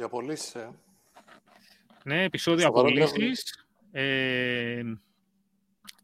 [0.00, 0.70] Για απολύσεις, ε.
[2.04, 3.66] Ναι, επεισόδιο Σοβαρό απολύσεις.
[3.90, 4.82] Ε,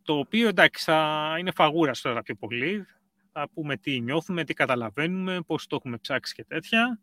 [0.07, 2.87] το οποίο εντάξει θα είναι φαγούρας τώρα πιο πολύ.
[3.33, 7.01] Θα πούμε τι νιώθουμε, τι καταλαβαίνουμε, πώς το έχουμε ψάξει και τέτοια.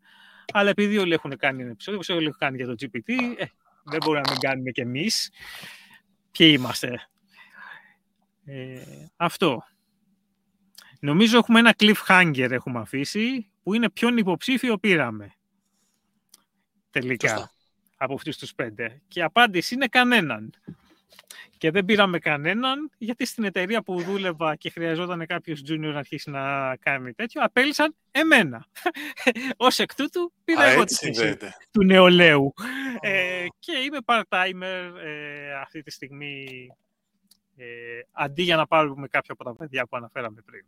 [0.52, 3.44] Αλλά επειδή όλοι έχουν κάνει ένα επεισόδιο, όπως όλοι έχουν κάνει για το GPT, ε,
[3.84, 5.30] δεν μπορούμε να μην κάνουμε κι εμείς.
[6.30, 7.08] Ποιοι είμαστε.
[8.44, 8.82] Ε,
[9.16, 9.62] αυτό.
[11.00, 15.34] Νομίζω έχουμε ένα cliffhanger έχουμε αφήσει, που είναι ποιον υποψήφιο πήραμε.
[16.90, 17.28] Τελικά.
[17.28, 17.52] Σωστά.
[17.96, 19.02] Από αυτούς τους πέντε.
[19.08, 20.52] Και η απάντηση είναι κανέναν.
[21.58, 26.30] Και δεν πήραμε κανέναν, γιατί στην εταιρεία που δούλευα και χρειαζόταν κάποιος junior να αρχίσει
[26.30, 28.66] να κάνει τέτοιο, απέλησαν εμένα.
[29.56, 31.56] Ως εκ τούτου πήρα Α, εγώ έτσι τη θέση συνδέεται.
[31.70, 32.52] του νεολαίου.
[33.00, 36.68] Ε, και είμαι part-timer ε, αυτή τη στιγμή,
[37.56, 37.66] ε,
[38.12, 40.64] αντί για να πάρουμε κάποια από τα παιδιά που αναφέραμε πριν.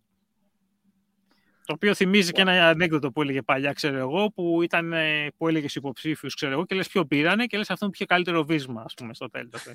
[1.66, 5.48] Το οποίο θυμίζει και ένα ανέκδοτο που έλεγε παλιά, ξέρω εγώ, που, ήταν, ε, που
[5.48, 8.44] έλεγε στους υποψήφιους, ξέρω εγώ, και λες ποιο πήρανε και λες αυτόν που είχε καλύτερο
[8.44, 9.66] βίσμα, ας πούμε, στο τέλος.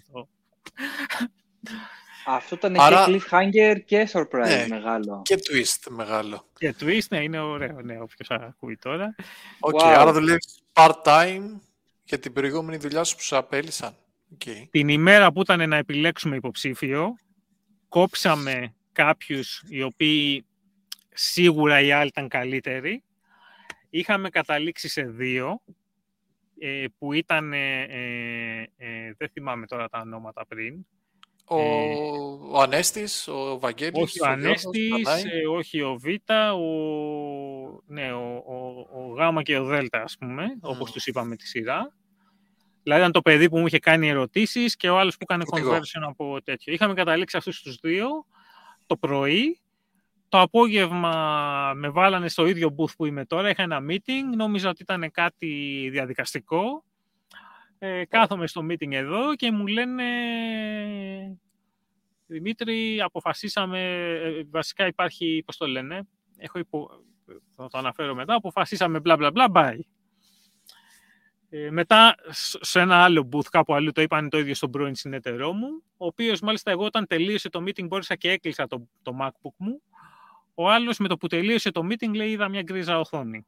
[2.26, 4.66] Αυτό ήταν Άρα- και cliffhanger και surprise Ναι.
[4.70, 5.22] μεγάλο.
[5.24, 6.48] Και twist μεγάλο.
[6.58, 9.16] και twist, ναι, είναι ωραίο, ναι, όποιος ακούει τώρα.
[9.60, 9.84] OK, Wow.
[9.86, 11.50] άρα δουλεύεις part-time
[12.04, 13.96] για την προηγούμενη δουλειά σου που σε απέλησαν.
[14.34, 14.42] Οκ.
[14.72, 17.16] την ημέρα που ήταν να επιλέξουμε υποψήφιο,
[17.90, 20.46] κόψαμε κάποιους οι οποίοι
[21.14, 23.04] σίγουρα οι άλλοι ήταν καλύτεροι.
[23.90, 25.62] Είχαμε καταλήξει σε δύο,
[26.64, 30.86] ε, που ήταν, ε, ε, ε, δεν θυμάμαι τώρα τα ονόματα πριν.
[31.46, 31.96] Ο, Ε,
[32.52, 35.22] ο Ανέστης, ο Βαγγέλης, όχι ο Γιώργος, Ανέστης, Πανάη.
[35.22, 36.06] ε, όχι ο Β,
[36.54, 41.48] ο, ναι, ο, ο, ο Γ και ο Δ, ας πούμε, όπως τους είπαμε τη
[41.48, 41.94] σειρά.
[42.84, 45.60] Δηλαδή ήταν το παιδί που μου είχε κάνει ερωτήσεις και ο άλλος που έκανε Ούτε
[45.60, 45.72] εγώ.
[45.76, 46.74] conversion από τέτοιο.
[46.74, 48.08] Είχαμε καταλήξει αυτούς τους δύο
[48.86, 49.60] το πρωί.
[50.32, 53.50] Το απόγευμα με βάλανε στο ίδιο booth που είμαι τώρα.
[53.50, 54.36] Είχα ένα meeting.
[54.36, 55.48] Νόμιζα ότι ήταν κάτι
[55.92, 56.84] διαδικαστικό.
[57.80, 60.04] Ε, κάθομαι στο meeting εδώ και μου λένε
[62.28, 63.80] Δημήτρη, αποφασίσαμε,
[64.24, 66.90] ε, βασικά υπάρχει, πώς το λένε, έχω υπο...
[67.56, 69.80] θα το αναφέρω μετά, αποφασίσαμε μπλα μπλα μπλα, bye.
[71.50, 74.96] Ε, μετά, σ- σε ένα άλλο booth κάπου αλλού, το είπαν το ίδιο στον πρώην
[74.96, 75.68] συνεταιρό μου,
[75.98, 79.82] ο οποίος μάλιστα εγώ όταν τελείωσε το meeting μπόρεσα και έκλεισα το, το MacBook μου.
[80.54, 83.46] Ο άλλος με το που τελείωσε το meeting λέει είδα μια γκρίζα οθόνη.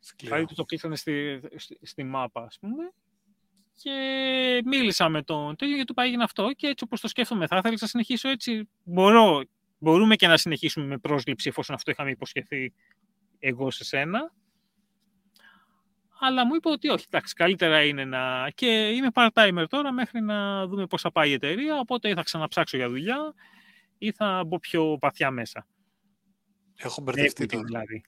[0.00, 0.34] Σκληρό.
[0.34, 2.92] Δηλαδή του το κλείσανε στη, στη, στη μάπα, ας πούμε.
[3.82, 7.46] Και μίλησα με τον τέτοιο γιατί του πάει έγινε αυτό και έτσι όπως το σκέφτομαι
[7.46, 8.68] θα ήθελα να συνεχίσω έτσι.
[8.84, 9.42] Μπορώ,
[9.78, 12.72] μπορούμε και να συνεχίσουμε με πρόσληψη εφόσον αυτό είχαμε υποσχεθεί
[13.38, 14.32] εγώ σε σένα.
[16.20, 18.50] Αλλά μου είπε ότι όχι, εντάξει, καλύτερα είναι να...
[18.54, 22.22] Και είμαι part-timer τώρα μέχρι να δούμε πώς θα πάει η εταιρεία, οπότε ή θα
[22.22, 23.34] ξαναψάξω για δουλειά
[24.06, 25.66] ή θα μπω πιο βαθιά μέσα.
[26.76, 27.64] Έχω Με μπερδευτεί equity τώρα.
[27.64, 28.04] δηλαδή.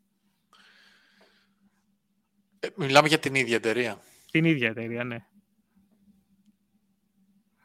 [2.61, 3.99] Ε, μιλάμε για την ίδια εταιρεία.
[4.31, 5.27] Την ίδια εταιρεία, ναι.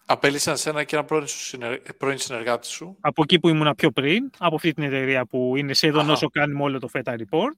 [0.06, 1.80] Απέλησαν σε ένα και ένα πρώην, σου συνεργ...
[1.84, 2.98] ε, πρώην συνεργάτη σου.
[3.00, 6.12] από εκεί που ήμουνα πιο πριν, από αυτή την εταιρεία που είναι σχεδόν Αχα.
[6.12, 7.56] όσο κάνουμε όλο το FETA Report.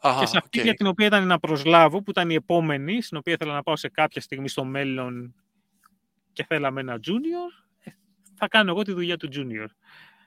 [0.00, 0.64] Αχα, και σε αυτή οκ.
[0.64, 3.76] για την οποία ήταν να προσλάβω, που ήταν η επόμενη, στην οποία ήθελα να πάω
[3.76, 5.34] σε κάποια στιγμή στο μέλλον
[6.32, 7.67] και θέλαμε ένα junior, ε,
[8.38, 9.66] θα κάνω εγώ τη δουλειά του junior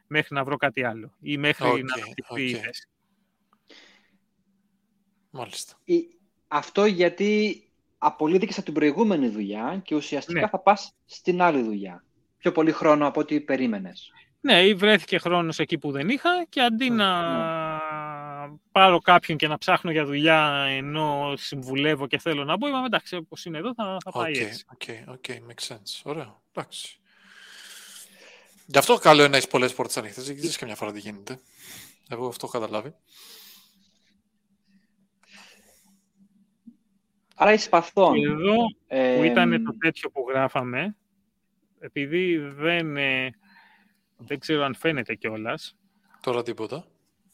[0.08, 2.62] μέχρι να βρω κάτι άλλο ή μέχρι Οκ, να αναπτυχθεί η οκ.
[2.64, 2.88] θέση.
[5.32, 5.74] Μάλιστα.
[5.84, 6.08] Η-
[6.48, 7.62] Αυτό γιατί
[7.98, 10.48] απολύθηκες από την προηγούμενη δουλειά και ουσιαστικά Ναι.
[10.48, 12.04] θα πας στην άλλη δουλειά.
[12.38, 14.12] Πιο πολύ χρόνο από ό,τι περίμενες.
[14.42, 17.10] Ναι, ή βρέθηκε χρόνος εκεί που δεν είχα και αντί Μμ, να
[18.72, 23.16] πάρω κάποιον και να ψάχνω για δουλειά ενώ συμβουλεύω και θέλω να μπω, είπαμε εντάξει,
[23.16, 24.66] όπως είναι εδώ θα, θα πάει Οκ, έτσι.
[24.74, 26.02] OK, OK, makes sense.
[26.04, 27.00] Ωραίο, εντάξει.
[28.66, 30.26] Γι' αυτό καλό είναι να έχεις πολλές πόρτες ανοιχτές.
[30.26, 31.40] Δεν ξέρεις καμιά φορά τι γίνεται.
[32.10, 32.96] Εγώ αυτό έχω καταλάβει.
[37.36, 38.14] Άρα είσαι παθών.
[38.16, 38.56] Και εδώ
[38.88, 40.96] Ε, που ήταν το τέτοιο που γράφαμε,
[41.80, 43.30] επειδή δεν, ε,
[44.18, 45.76] δεν ξέρω αν φαίνεται κιόλας.
[46.22, 46.86] Τώρα τίποτα.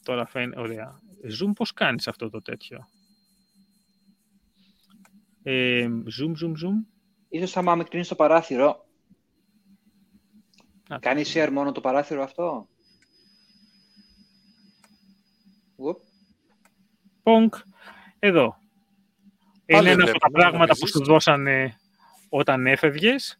[0.02, 1.00] Τώρα φαίνεται, ωραία.
[1.24, 2.88] Zoom πώς κάνεις αυτό το τέτοιο;
[5.42, 5.86] Ε,
[6.20, 6.86] zoom, zoom, zoom.
[7.28, 8.87] Ίσως άμα με κλείνεις το παράθυρο.
[10.88, 10.98] Α.
[10.98, 12.68] Κάνει share μόνο το παράθυρο αυτό;
[15.76, 15.98] Ουπ.
[17.22, 17.54] Πονκ.
[18.18, 18.56] Εδώ.
[19.66, 20.90] Πάλι Είναι ένα από τα βλέπουμε, πράγματα που νομίζεις.
[20.90, 21.76] σου δώσανε
[22.28, 23.38] όταν έφευγες,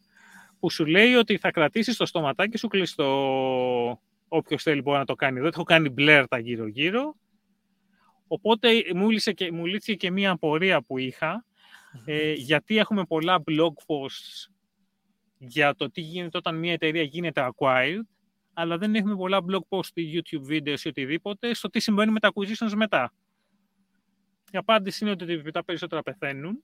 [0.59, 4.01] που σου λέει ότι θα κρατήσεις το στοματάκι σου κλειστό.
[4.27, 5.39] Όποιος θέλει μπορεί να το κάνει.
[5.39, 7.15] Δεν έχω κάνει μπλερ τα γύρω-γύρω.
[8.27, 11.45] Οπότε μου, και, μου λύθηκε και μία απορία που είχα,
[12.05, 14.51] ε, γιατί έχουμε πολλά blog posts
[15.39, 18.01] για το τι γίνεται όταν μια εταιρεία γίνεται acquired,
[18.53, 22.19] αλλά δεν έχουμε πολλά blog posts ή YouTube βίντεο ή οτιδήποτε στο τι συμβαίνει με
[22.19, 23.13] τα acquisitions μετά.
[24.51, 26.63] Η απάντηση είναι ότι τα περισσότερα πεθαίνουν,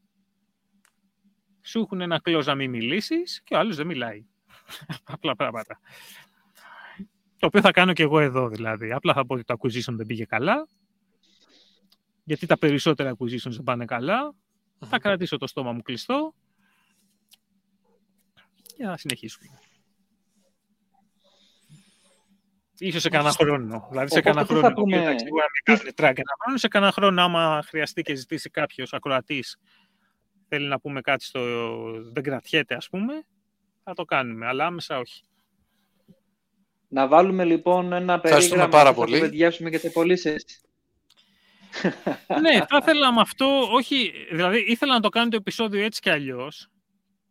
[1.62, 4.26] σου έχουν ένα close να μην μιλήσεις και ο άλλος δεν μιλάει.
[5.04, 5.80] Απλά πράγματα.
[7.40, 8.92] Το οποίο θα κάνω και εγώ εδώ δηλαδή.
[8.92, 10.68] Απλά θα πω ότι το acquisition δεν πήγε καλά.
[12.24, 13.86] Γιατί τα περισσότερα acquisitions δεν πάνε
[14.80, 16.34] Θα κρατήσω το στόμα μου κλειστό.
[18.78, 19.60] Και θα συνεχίσουμε.
[22.78, 23.88] Ίσως σε κανένα χρόνο.
[23.90, 24.74] Δηλαδή σε κανένα χρόνο.
[24.74, 24.98] Πούμε...
[24.98, 25.26] Εντάξει,
[26.44, 29.58] χρόνο, σε κανένα χρόνο άμα χρειαστεί και ζητήσει κάποιος ακροατής
[30.48, 31.42] θέλει να πούμε κάτι στο
[32.12, 33.26] δεν κρατιέται ας πούμε,
[33.84, 35.24] θα το κάνουμε, αλλά άμεσα όχι.
[36.88, 39.30] Να βάλουμε λοιπόν ένα περίγραμμα πάρα που θα
[39.60, 40.62] το και σε πωλήσεις.
[42.42, 46.12] ναι, θα ήθελα με αυτό, όχι, δηλαδή ήθελα να το κάνω το επεισόδιο έτσι και
[46.12, 46.70] αλλιώς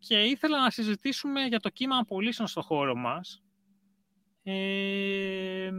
[0.06, 3.42] και ήθελα να συζητήσουμε για το κύμα απολύσεων στο χώρο μας.
[4.42, 5.70] Ε,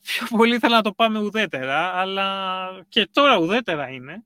[0.00, 4.24] πιο πολύ ήθελα να το πάμε ουδέτερα, αλλά και τώρα ουδέτερα είναι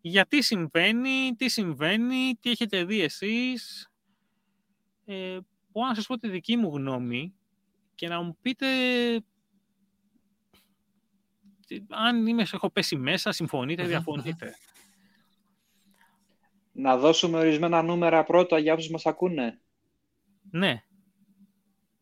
[0.00, 3.90] γιατί συμβαίνει, τι συμβαίνει, τι έχετε δει εσείς.
[5.04, 5.38] Ε,
[5.72, 7.34] μπορώ να σας πω τη δική μου γνώμη
[7.94, 8.66] και να μου πείτε
[11.88, 14.54] αν είμαι, έχω πέσει μέσα, συμφωνείτε, διαφωνείτε.
[16.72, 19.60] Να δώσουμε ορισμένα νούμερα πρώτα για όσους μας ακούνε.
[20.50, 20.82] Ναι.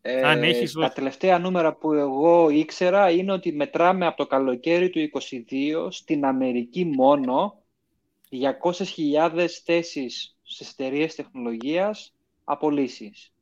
[0.00, 0.73] Ε, αν έχεις...
[0.73, 5.00] Τα τελευταία νούμερα που εγώ ήξερα είναι ότι μετράμε από το καλοκαίρι του
[5.50, 7.62] 2022 στην Αμερική μόνο
[8.31, 13.32] 200.000 θέσεις σε εταιρείες τεχνολογίας απολύσεις.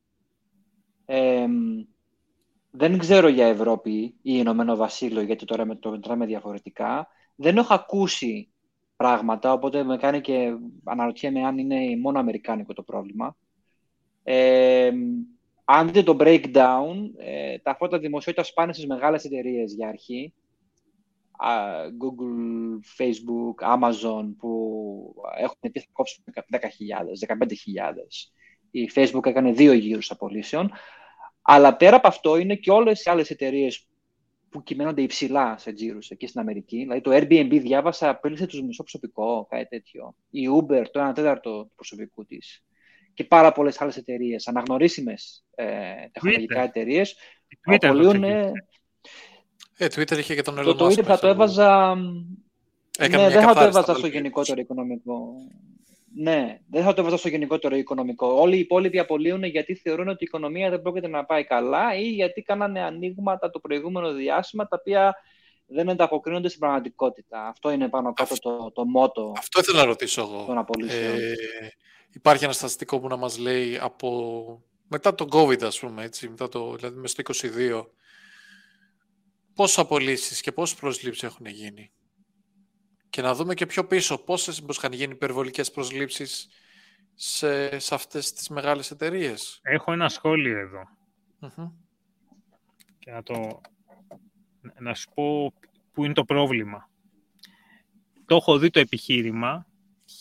[2.71, 7.09] δεν ξέρω για Ευρώπη ή Ηνωμένο Βασίλειο, γιατί τώρα με το μετράμε διαφορετικά.
[7.35, 8.51] Δεν έχω ακούσει
[8.97, 13.37] πράγματα, οπότε με κάνει και αναρωτιέμαι αν είναι μόνο αμερικάνικο το πρόβλημα.
[14.23, 14.93] Ε,
[15.65, 20.35] αν δείτε το breakdown, ε, τα φώτα δημοσιότητας πάνε στις μεγάλες εταιρείες για αρχή.
[22.01, 28.31] Google, Facebook, Amazon που έχουν πει θα κόψουν 10.000, 15.000.
[28.71, 30.73] Η Facebook έκανε δύο γύρους απολύσεων.
[31.43, 33.87] Αλλά πέρα από αυτό είναι και όλες οι άλλες εταιρείες
[34.57, 36.77] που κυμαίνονται υψηλά σε τζίρους εκεί στην Αμερική.
[36.77, 40.15] Δηλαδή το Airbnb διάβασα, απέλησε τους μισό προσωπικό, κάτι τέτοιο.
[40.31, 42.65] Η Uber, το 1 τέταρτο του προσωπικού της.
[43.15, 45.65] Και πάρα πολλές άλλες εταιρείες, αναγνωρίσιμες ε,
[46.13, 47.17] τεχνολογικά εταιρείες,
[47.63, 48.53] απολύουν ε,
[49.79, 51.95] Twitter είχε και τον Elon Το Twitter θα το έβαζα...
[51.95, 55.35] ναι, δεν θα το έβαζα στο γενικότερο οικονομικό.
[56.19, 58.41] Ναι, δεν θα το έβαζα στο γενικότερο οικονομικό.
[58.41, 62.09] Όλοι οι υπόλοιποι απολύουν γιατί θεωρούν ότι η οικονομία δεν πρόκειται να πάει καλά ή
[62.09, 65.15] γιατί κάνανε ανοίγματα το προηγούμενο διάστημα τα οποία
[65.67, 67.47] δεν ανταποκρίνονται στην πραγματικότητα.
[67.47, 69.33] Αυτό είναι πάνω κάτω το, το μότο.
[69.37, 70.65] Αυτό ήθελα να ρωτήσω εγώ.
[70.89, 71.35] Ε,
[72.11, 76.49] υπάρχει ένα στατιστικό που να μας λέει από μετά το COVID, ας πούμε, έτσι, μετά
[76.49, 77.87] το, δηλαδή μέσα στο 2022,
[79.55, 81.91] πόσες απολύσεις και πόσες προσλήψεις έχουν γίνει;
[83.17, 86.49] Και να δούμε και πιο πίσω πόσες πώς είχαν γίνει υπερβολικές προσλήψεις
[87.15, 89.61] σε, σε αυτές τις μεγάλες εταιρείες.
[89.63, 90.89] Έχω ένα σχόλιο
[92.99, 93.61] Και να, το,
[94.79, 95.53] να σου πω
[95.93, 96.91] που είναι το πρόβλημα.
[98.25, 99.67] Το έχω δει το επιχείρημα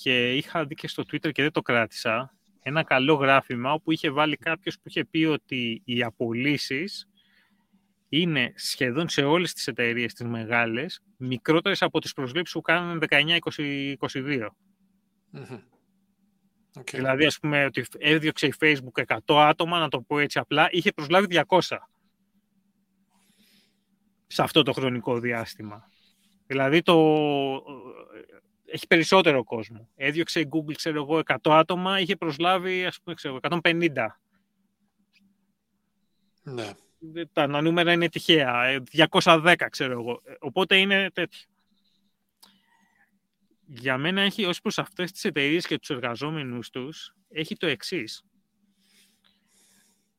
[0.02, 4.10] και είχα δει και στο Twitter και δεν το κράτησα ένα καλό γράφημα όπου είχε
[4.10, 7.08] βάλει κάποιος που είχε πει ότι οι απολύσεις
[8.10, 14.48] είναι σχεδόν σε όλες τις εταιρείες τις μεγάλες μικρότερες από τις προσλήψεις που κάνουν 19-22.
[16.78, 16.92] Okay.
[16.92, 20.92] Δηλαδή, ας πούμε, ότι έδιωξε η Facebook 100 άτομα, να το πω έτσι απλά, είχε
[20.92, 21.60] προσλάβει 200
[24.28, 25.90] σε αυτό το χρονικό διάστημα.
[26.48, 26.94] Δηλαδή, το...
[28.66, 29.90] έχει περισσότερο κόσμο.
[29.96, 33.90] Έδιωξε η Google, ξέρω εγώ, 100 άτομα, είχε προσλάβει, ας πούμε, ξέρω, 150.
[36.44, 36.72] Ναι
[37.34, 38.82] τα νούμερα είναι τυχαία,
[39.12, 40.22] 210 ε, ξέρω εγώ.
[40.26, 41.48] Ε, οπότε είναι τέτοιο.
[43.68, 48.24] Για μένα έχει ως προς αυτές τις εταιρείες και τους εργαζόμενους τους, έχει το εξής.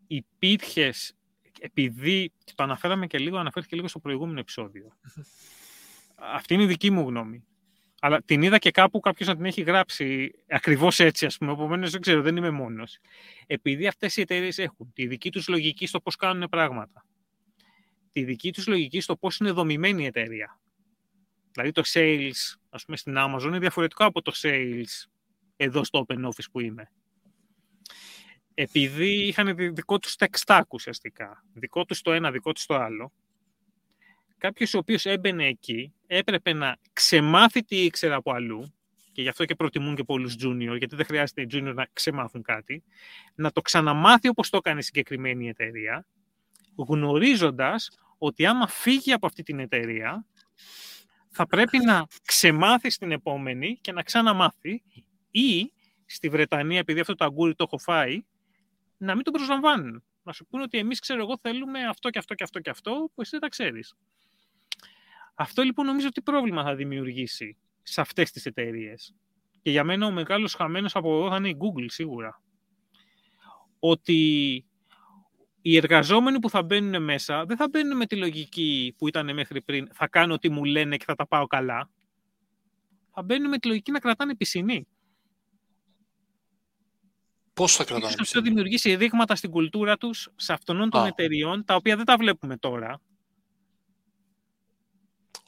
[0.06, 1.14] Υπήρχες,
[1.60, 4.96] επειδή, το αναφέραμε και λίγο, αναφέρθηκε λίγο στο προηγούμενο επεισόδιο.
[6.34, 7.44] Αυτή είναι η δική μου γνώμη.
[8.06, 11.52] Αλλά την είδα και κάπου κάποιος να την έχει γράψει ακριβώς έτσι, ας πούμε.
[11.52, 12.98] Επομένως, δεν ξέρω, δεν είμαι μόνος.
[13.46, 17.04] Επειδή αυτές οι εταιρείες έχουν τη δική τους λογική στο πώς κάνουν πράγματα,
[18.10, 20.60] τη δική τους λογική στο πώς είναι δομημένη η εταιρεία.
[21.52, 25.08] Δηλαδή, το sales, ας πούμε, στην Amazon είναι διαφορετικό από το sales
[25.56, 26.90] εδώ στο Open Office που είμαι.
[28.54, 33.12] επειδή είχαν δικό τους tech stack ουσιαστικά, δικό τους το ένα, δικό τους το άλλο,
[34.46, 38.74] κάποιος ο οποίος έμπαινε εκεί έπρεπε να ξεμάθει τι ήξερε από αλλού
[39.12, 42.42] και γι' αυτό και προτιμούν και πολλούς junior, γιατί δεν χρειάζεται οι junior να ξεμάθουν
[42.42, 42.82] κάτι,
[43.34, 46.06] να το ξαναμάθει όπως το έκανε η συγκεκριμένη εταιρεία,
[46.76, 50.26] γνωρίζοντας ότι άμα φύγει από αυτή την εταιρεία,
[51.28, 54.82] θα πρέπει να ξεμάθει στην επόμενη και να ξαναμάθει
[55.30, 55.72] ή
[56.06, 58.22] στη Βρετανία, επειδή αυτό το αγκούρι το έχω φάει,
[58.96, 60.04] να μην τον προσλαμβάνουν.
[60.22, 63.10] Να σου πούνε ότι εμείς, ξέρω εγώ, θέλουμε αυτό και αυτό και αυτό και αυτό,
[63.14, 63.94] που εσύ δεν τα ξέρεις.
[65.38, 69.14] Αυτό λοιπόν νομίζω ότι πρόβλημα θα δημιουργήσει σε αυτές τις εταιρείες.
[69.62, 72.42] Και για μένα ο μεγάλος χαμένος από εδώ θα είναι η Google σίγουρα.
[73.78, 74.14] Ότι
[75.62, 79.62] οι εργαζόμενοι που θα μπαίνουν μέσα δεν θα μπαίνουν με τη λογική που ήταν μέχρι
[79.62, 81.90] πριν θα κάνω ό,τι μου λένε και θα τα πάω καλά.
[83.12, 84.86] Θα μπαίνουν με τη λογική να κρατάνε πισινή.
[87.52, 91.74] Πώς θα κρατάνε πισινή; Αυτό δημιουργήσει δείγματα στην κουλτούρα τους σε αυτών των εταιριών τα
[91.74, 93.00] οποία δεν τα βλέπουμε τώρα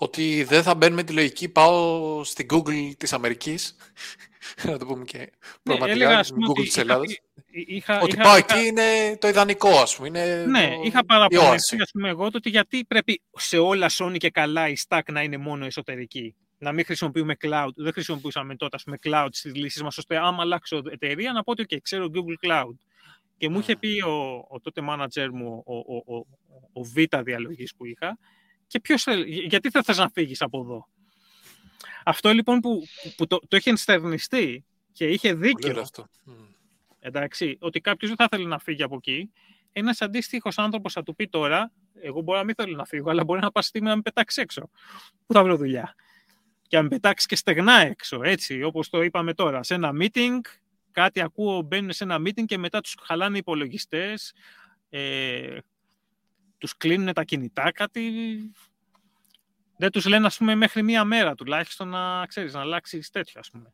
[0.01, 3.77] ότι δεν θα μπαίνουμε τη λογική πάω στην Google της Αμερικής,
[4.65, 5.27] να το πούμε και ναι,
[5.63, 7.19] πραγματικά, ναι, στην Google της Ελλάδας.
[7.51, 10.09] Είχα, ότι είχα, πάω είχα, εκεί είναι το ιδανικό, ας πούμε.
[10.09, 14.31] Είναι ναι, το, είχα παραπονεθεί, ας πούμε, εγώ, ότι γιατί πρέπει σε όλα Sony και
[14.31, 16.35] καλά η stack να είναι μόνο εσωτερική.
[16.59, 17.71] Να μην χρησιμοποιούμε cloud.
[17.77, 21.51] Δεν χρησιμοποιούσαμε τότε, ας πούμε, cloud στις λύσεις μας, ώστε άμα αλλάξω εταιρεία να πω
[21.51, 22.75] ότι, okay, ξέρω Google Cloud.
[23.37, 26.27] Και μου είχε πει ο, ο τότε manager μου, ο, ο, ο,
[26.73, 28.19] ο Β διαλογής που είχα,
[28.69, 30.89] και ποιος θέλει, γιατί θα θες να φύγεις από εδώ;
[32.05, 32.83] Αυτό λοιπόν που,
[33.17, 35.81] που το, το είχε ενστερνιστεί και είχε δίκιο.
[35.81, 36.07] Αυτό.
[37.01, 39.31] Εντάξει, ότι κάποιος δεν θα ήθελε να φύγει από εκεί.
[39.73, 43.25] Ένας αντίστοιχος άνθρωπος θα του πει τώρα, εγώ μπορώ να μην θέλω να φύγω, αλλά
[43.25, 44.71] μπορεί να πας στιγμή να με πετάξεις έξω.
[45.27, 45.95] Πού θα βρω δουλειά;
[46.69, 49.63] Και να με πετάξεις και στεγνά έξω, έτσι, όπως το είπαμε τώρα.
[49.63, 50.41] Σε ένα meeting,
[50.91, 54.35] κάτι ακούω, μπαίνουν σε ένα meeting και μετά τους χαλάνε υπολογιστές.
[54.91, 55.59] Ε,
[56.59, 58.13] τους κλείνουν τα κινητά, κάτι...
[59.77, 63.51] Δεν τους λένε, ας πούμε, μέχρι μία μέρα τουλάχιστον να, ξέρεις, να αλλάξει τέτοιο, ας
[63.51, 63.73] πούμε.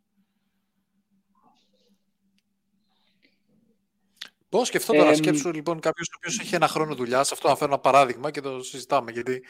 [4.48, 7.32] Πώς σκεφτώ τώρα, ε, σκέψου λοιπόν κάποιος ο οποίος έχει ένα χρόνο δουλειάς.
[7.32, 9.10] Αυτό να φέρω ένα παράδειγμα και το συζητάμε.
[9.10, 9.44] Γιατί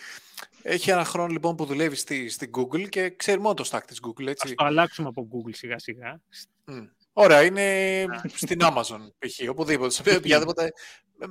[0.62, 4.00] έχει ένα χρόνο λοιπόν που δουλεύει στη, στη Google και ξέρει μόνο το stack της
[4.06, 4.26] Google.
[4.26, 4.48] Έτσι.
[4.48, 6.20] Ας το αλλάξουμε από Google σιγά σιγά.
[6.66, 6.88] Mm.
[7.16, 8.04] Ωραία, είναι
[8.34, 9.48] στην Amazon π.χ.
[9.48, 9.90] Οπουδήποτε.
[9.90, 10.72] Σε οποιαδήποτε.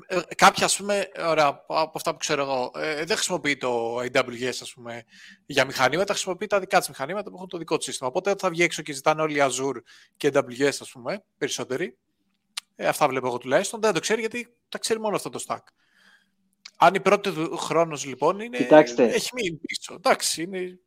[0.08, 4.00] Ε, ε, κάποια, ας πούμε, ωραία, από αυτά που ξέρω εγώ, ε, δεν χρησιμοποιεί το
[4.00, 5.04] AWS, ας πούμε,
[5.46, 8.10] για μηχανήματα, χρησιμοποιεί τα δικά της μηχανήματα που έχουν το δικό του σύστημα.
[8.10, 9.82] Οπότε θα βγει έξω και ζητάνε όλοι Azure
[10.18, 11.98] και AWS, ας πούμε, περισσότεροι.
[12.75, 13.82] Ε, αυτά βλέπω εγώ τουλάχιστον.
[13.82, 15.63] Δεν το ξέρει γιατί τα ξέρει μόνο αυτό το stack.
[16.78, 18.58] Αν η πρώτη χρόνος λοιπόν είναι.
[18.58, 19.06] Κοιτάξτε.
[19.06, 19.94] Έχει μείνει πίσω.
[19.94, 20.80] Εντάξει, είναι.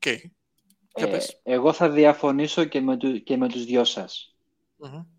[0.00, 0.18] Okay.
[0.92, 4.34] Ε, εγώ θα διαφωνήσω και με, του, και με τους δυο σας.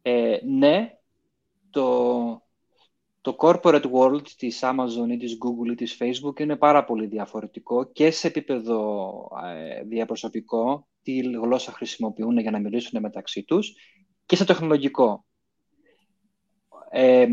[0.02, 0.90] Ε, ναι,
[1.70, 2.44] το,
[3.22, 7.92] το corporate world της Amazon ή της Google ή της Facebook είναι πάρα πολύ διαφορετικό
[7.92, 13.76] και σε επίπεδο ε, διαπροσωπικό, τι γλώσσα χρησιμοποιούν για να μιλήσουν μεταξύ τους
[14.26, 15.26] και σε τεχνολογικό.
[16.90, 17.28] Ε,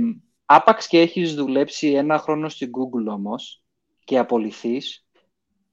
[0.44, 3.62] άπαξ και έχεις δουλέψει ένα χρόνο στην Google όμως
[4.04, 5.06] και απολυθείς,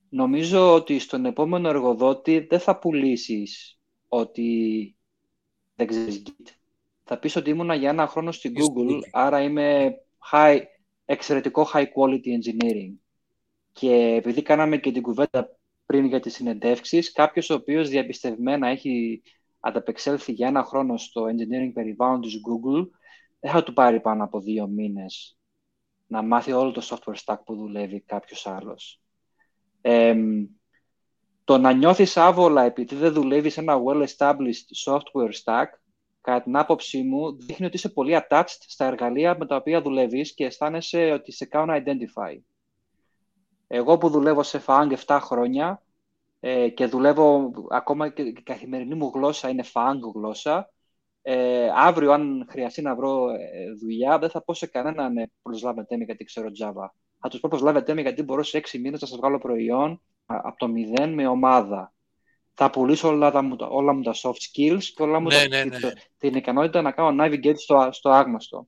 [0.09, 4.94] νομίζω ότι στον επόμενο εργοδότη δεν θα πουλήσεις ότι
[5.75, 6.50] δεν ξέρεις Git.
[7.03, 9.96] Θα πεις ότι ήμουνα για ένα χρόνο στην Google, άρα είμαι
[10.32, 10.62] high,
[11.05, 12.94] εξαιρετικό high quality engineering.
[13.72, 19.22] Και επειδή κάναμε και την κουβέντα πριν για τις συνεντεύξεις, κάποιος ο οποίος διαπιστευμένα έχει
[19.60, 22.89] ανταπεξέλθει για ένα χρόνο στο engineering περιβάλλον της Google,
[23.39, 25.38] δεν θα του πάρει πάνω από δύο μήνες
[26.08, 29.01] να μάθει όλο το software stack που δουλεύει κάποιος άλλος.
[29.82, 30.15] Ε,
[31.45, 35.65] το να νιώθεις άβολα επειδή δεν δουλεύεις σε ένα well-established software stack,
[36.21, 40.33] κατά την άποψή μου, δείχνει ότι είσαι πολύ attached στα εργαλεία με τα οποία δουλεύεις
[40.33, 42.37] και αισθάνεσαι ότι σε κάνουν identify.
[43.67, 45.81] Εγώ που δουλεύω σε FANG 7 χρόνια
[46.39, 50.69] ε, και δουλεύω ακόμα και η καθημερινή μου γλώσσα είναι FANG γλώσσα,
[51.21, 55.97] ε, αύριο αν χρειαστεί να βρω ε, δουλειά δεν θα πω σε κανέναν ε, προσλάβετε
[55.97, 56.87] με γιατί ξέρω Java.
[57.19, 60.58] Θα τους πω προσλάβετε με γιατί μπορώ σε 6 μήνες να σας βγάλω προϊόν από
[60.58, 61.94] το μηδέν με ομάδα
[62.53, 65.91] θα πουλήσω όλα, τα, όλα μου τα soft skills και όλα μου ναι, ναι, ναι.
[66.17, 68.67] την ικανότητα να κάνω navigate στο, στο άγνωστο.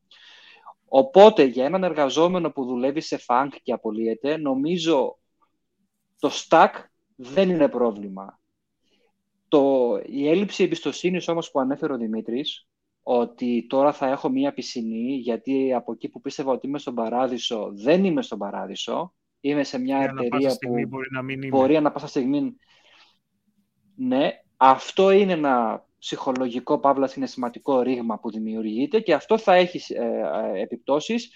[0.87, 5.17] Οπότε, για έναν εργαζόμενο που δουλεύει σε funk και απολύεται, νομίζω
[6.19, 6.69] το stack
[7.15, 8.39] δεν είναι πρόβλημα.
[9.47, 12.67] Το, η έλλειψη εμπιστοσύνης όμως που ανέφερε ο Δημήτρης,
[13.03, 17.71] ότι τώρα θα έχω μία πισινή, γιατί από εκεί που πίστευα ότι είμαι στον παράδεισο,
[17.73, 19.13] δεν είμαι στον παράδεισο.
[19.49, 22.55] Είμαι σε μια εταιρεία που μπορεί να μην μπορεί να πάσα στιγμή
[23.95, 30.03] ναι, αυτό είναι ένα ψυχολογικό, παύλα συναισθηματικό ρήγμα που δημιουργείται και αυτό θα έχει ε,
[30.03, 31.31] ε, επιπτώσεις.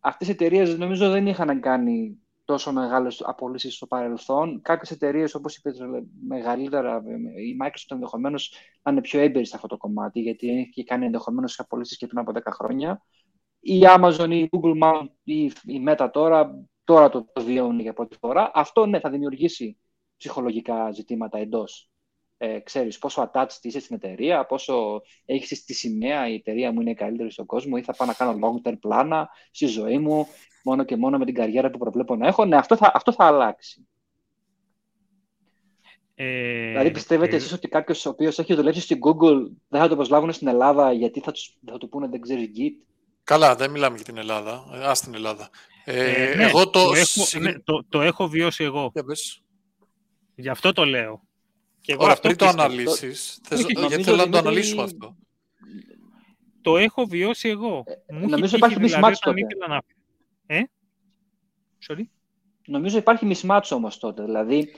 [0.00, 4.60] Αυτές οι εταιρείες νομίζω δεν είχαν κάνει τόσο μεγάλες απολύσεις στο παρελθόν.
[4.62, 5.70] Κάποιες εταιρείες, όπως είπε
[6.26, 7.02] μεγαλύτερα,
[7.36, 11.58] η Microsoft ενδεχομένως να είναι πιο έμπειρη σε αυτό το κομμάτι, γιατί έχει κάνει ενδεχομένως
[11.58, 13.02] απολύσεις και πριν από 10 χρόνια.
[13.60, 18.50] Η Amazon, η Google Mount ή η Meta τώρα, τώρα το βιώνουν για πρώτη φορά.
[18.54, 19.76] Αυτό ναι, θα δημιουργήσει
[20.16, 21.92] ψυχολογικά ζητήματα εντός
[22.44, 26.90] ε, ξέρεις πόσο attached είσαι στην εταιρεία, πόσο έχεις τη σημαία η εταιρεία μου είναι
[26.90, 30.26] η καλύτερη στον κόσμο ή θα πάω να κάνω long term πλάνα στη ζωή μου
[30.64, 32.44] μόνο και μόνο με την καριέρα που προβλέπω να έχω.
[32.44, 33.86] Ναι, αυτό θα, αυτό θα αλλάξει.
[36.14, 39.88] Ε, δηλαδή πιστεύετε ε, εσείς ότι κάποιος ο οποίος έχει δουλέψει στην Google δεν θα
[39.88, 42.91] το προσλάβουν στην Ελλάδα γιατί θα, τους, θα του πούνε δεν ξέρεις Git;
[43.32, 44.64] Καλά, δεν μιλάμε για την Ελλάδα.
[44.72, 45.50] Ε, ας την Ελλάδα.
[45.84, 46.84] Ε, ε, ναι, εγώ το...
[46.84, 48.92] Το έχω, ναι, το, το έχω βιώσει εγώ.
[50.34, 51.22] Γι' αυτό το λέω.
[51.80, 53.40] Και εγώ Ωραία, πριν το αναλύσεις,
[53.76, 55.16] γιατί θέλω να το αναλύσουμε αυτό.
[56.60, 57.84] Το έχω βιώσει εγώ.
[58.06, 59.46] Ε, Μου νομίζω υπάρχει mismatch τότε.
[59.68, 59.82] Να...
[60.46, 60.62] Ε;
[61.88, 62.02] Sorry?
[62.66, 64.24] Νομίζω υπάρχει mismatch όμως τότε.
[64.24, 64.74] Δηλαδή,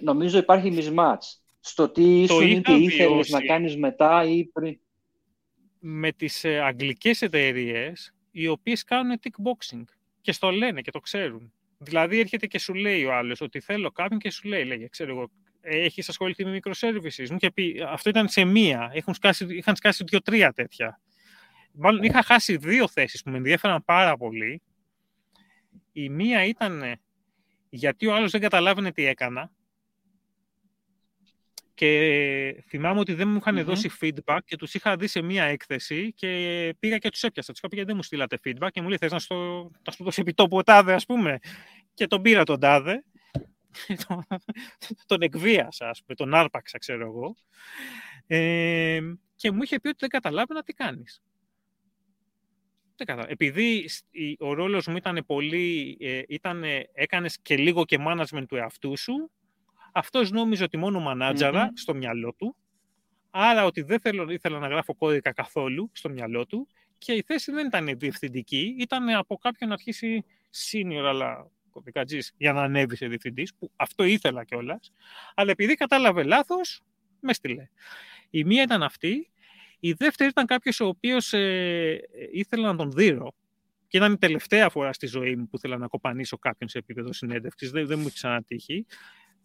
[0.00, 4.78] νομίζω υπάρχει mismatch στο τι ήσουν ή τι ήθελες να κάνεις μετά ή πριν.
[5.80, 9.52] Με τις ε, αγγλικές εταιρείες οι οποίες κάνουν tick
[10.20, 11.52] και στο λένε και το ξέρουν.
[11.78, 15.10] Δηλαδή έρχεται και σου λέει ο άλλος ότι θέλω κάποιον και σου λέει, λέγε, ξέρω
[15.10, 15.30] εγώ,
[15.60, 17.28] έχεις ασχοληθεί με microservices.
[17.30, 18.90] Μου είχε πει, αυτό ήταν σε μία.
[18.94, 21.00] Έχουν σκάσει, είχαν σκάσει δύο-τρία τέτοια.
[21.72, 24.62] Μάλλον είχα χάσει δύο θέσεις που με ενδιαφέραν πάρα πολύ.
[25.92, 26.82] Η μία ήταν
[27.68, 29.50] γιατί ο άλλος δεν καταλάβαινε τι έκανα.
[31.76, 36.12] Και θυμάμαι ότι δεν μου είχαν δώσει feedback και τους είχα δει σε μία έκθεση
[36.12, 37.52] και πήγα και τους έπιασα.
[37.52, 40.04] Τους είπα γιατί δεν μου στείλατε feedback και μου λέει θες να στο, να στο
[40.04, 41.38] δώσει επιτόπου ο τάδε ας πούμε.
[41.94, 43.04] Και τον πήρα τον τάδε
[45.06, 47.36] τον εκβίασα, ας πούμε, τον άρπαξα, ξέρω εγώ.
[48.26, 49.00] Ε,
[49.36, 51.22] και μου είχε πει ότι δεν καταλάβαινα τι κάνεις.
[52.96, 53.88] Δεν Επειδή
[54.38, 59.30] ο ρόλος μου ήταν πολύ, ε, ήταν, έκανες και λίγο και management του εαυτού σου,
[59.96, 62.56] αυτός νόμιζε ότι μόνο μανατζαρα στο μυαλό του,
[63.30, 67.52] άρα ότι δεν θέλω, ήθελα να γράφω κώδικα καθόλου στο μυαλό του και η θέση
[67.52, 70.24] δεν ήταν διευθυντική, ήταν από κάποιον να αρχίσει
[70.70, 71.50] senior, αλλά
[72.36, 74.92] για να ανέβει σε διευθυντής, που αυτό ήθελα κιόλας.
[75.34, 76.82] Αλλά επειδή κατάλαβε λάθος,
[77.20, 77.68] με στείλε.
[78.30, 79.30] Η μία ήταν αυτή.
[79.80, 82.00] Η δεύτερη ήταν κάποιος ο οποίος ε,
[82.32, 83.34] ήθελα να τον δείρω.
[83.88, 87.12] Και ήταν η τελευταία φορά στη ζωή μου που ήθελα να κοπανίσω κάποιον σε επίπεδο
[87.12, 87.70] συνέντευξης.
[87.70, 88.86] Δεν, δεν μου έχει ξανατύχει.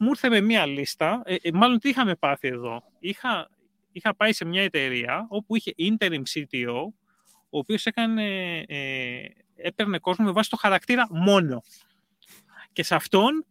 [0.03, 1.21] Μου ήρθε με μία λίστα.
[1.25, 2.83] Ε, ε, μάλλον τι είχαμε πάθει εδώ.
[2.99, 3.49] Είχα,
[3.91, 6.83] είχα πάει σε μια εταιρεία όπου είχε interim CTO,
[7.49, 9.23] ο οποίος έκανε, ε,
[9.55, 11.63] έπαιρνε κόσμο με βάση το χαρακτήρα μόνο.
[12.73, 13.45] Και σε αυτόν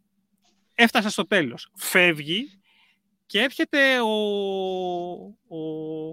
[0.75, 1.71] έφτασα στο τέλος.
[1.75, 2.61] Φεύγει
[3.27, 4.15] και έρχεται ο,
[5.49, 6.11] ο,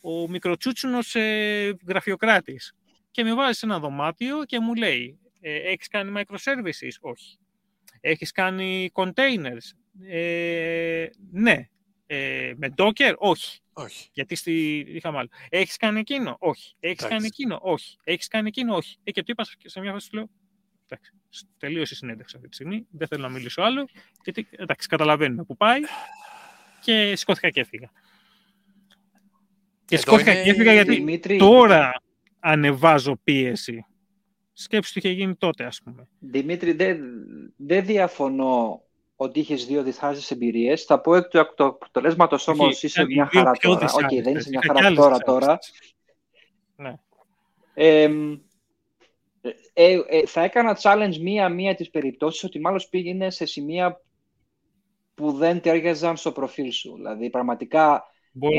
[0.00, 2.74] ο μικροτσούτσουνος ε, γραφειοκράτης
[3.10, 7.38] και με βάζει σε ένα δωμάτιο και μου λέει ε, «Έχεις κάνει microservices» «Όχι».
[8.00, 9.72] «Έχεις κάνει containers»
[10.08, 11.68] ε, «Ναι».
[12.06, 13.60] Ε, «Με Docker» «Όχι».
[13.72, 14.08] Όχι.
[14.12, 14.78] Γιατί στη...
[14.78, 15.28] είχαμε άλλο.
[15.48, 16.74] Έχεις κάνει εκείνο, όχι.
[16.80, 17.96] Έχεις κάνει εκείνο, όχι.
[18.04, 18.96] Έχεις κάνει εκείνο, όχι.
[19.04, 20.30] Ε, και του είπα σε μια φάση, λέω,
[20.86, 21.12] εντάξει,
[21.58, 23.88] τελείωσε η συνέντευξη αυτή τη στιγμή, δεν θέλω να μιλήσω άλλο,
[24.24, 25.80] γιατί εντάξει, καταλαβαίνουμε που πάει
[26.80, 27.90] και σηκώθηκα και έφυγα.
[29.84, 31.38] Και σηκώθηκα και έφυγα γιατί Δημήτρη...
[31.38, 32.02] τώρα
[32.38, 33.86] ανεβάζω πίεση.
[34.60, 36.08] Σκέψου τι είχε γίνει τότε, ας πούμε.
[36.18, 37.00] Δημήτρη, δεν
[37.56, 38.82] δε διαφωνώ
[39.16, 40.84] ότι είχες δύο δυσάρεστες εμπειρίες.
[40.84, 43.88] Θα πω εκ του αποτελέσματος όμως είσαι μια χαρά τώρα.
[43.92, 45.18] OK, okay, δεν είσαι μια χαρά τώρα.
[45.18, 45.58] τώρα.
[46.76, 46.94] Ναι.
[47.74, 48.10] Ε,
[49.72, 54.00] ε, ε, θα έκανα challenge μία-μία τις περιπτώσεις ότι μάλλον πήγαινε σε σημεία
[55.14, 56.94] που δεν τέριαζαν στο προφίλ σου.
[56.94, 58.04] Δηλαδή, πραγματικά,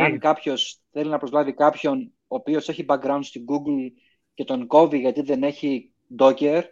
[0.01, 3.91] αν κάποιος θέλει να προσλάβει κάποιον ο οποίος έχει background στην Google
[4.33, 6.63] και τον κόβει γιατί δεν έχει Docker, ε,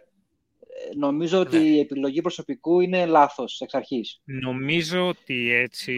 [0.96, 1.64] νομίζω ότι ναι.
[1.64, 4.20] η επιλογή προσωπικού είναι λάθος εξ αρχής.
[4.24, 5.94] Νομίζω ότι έτσι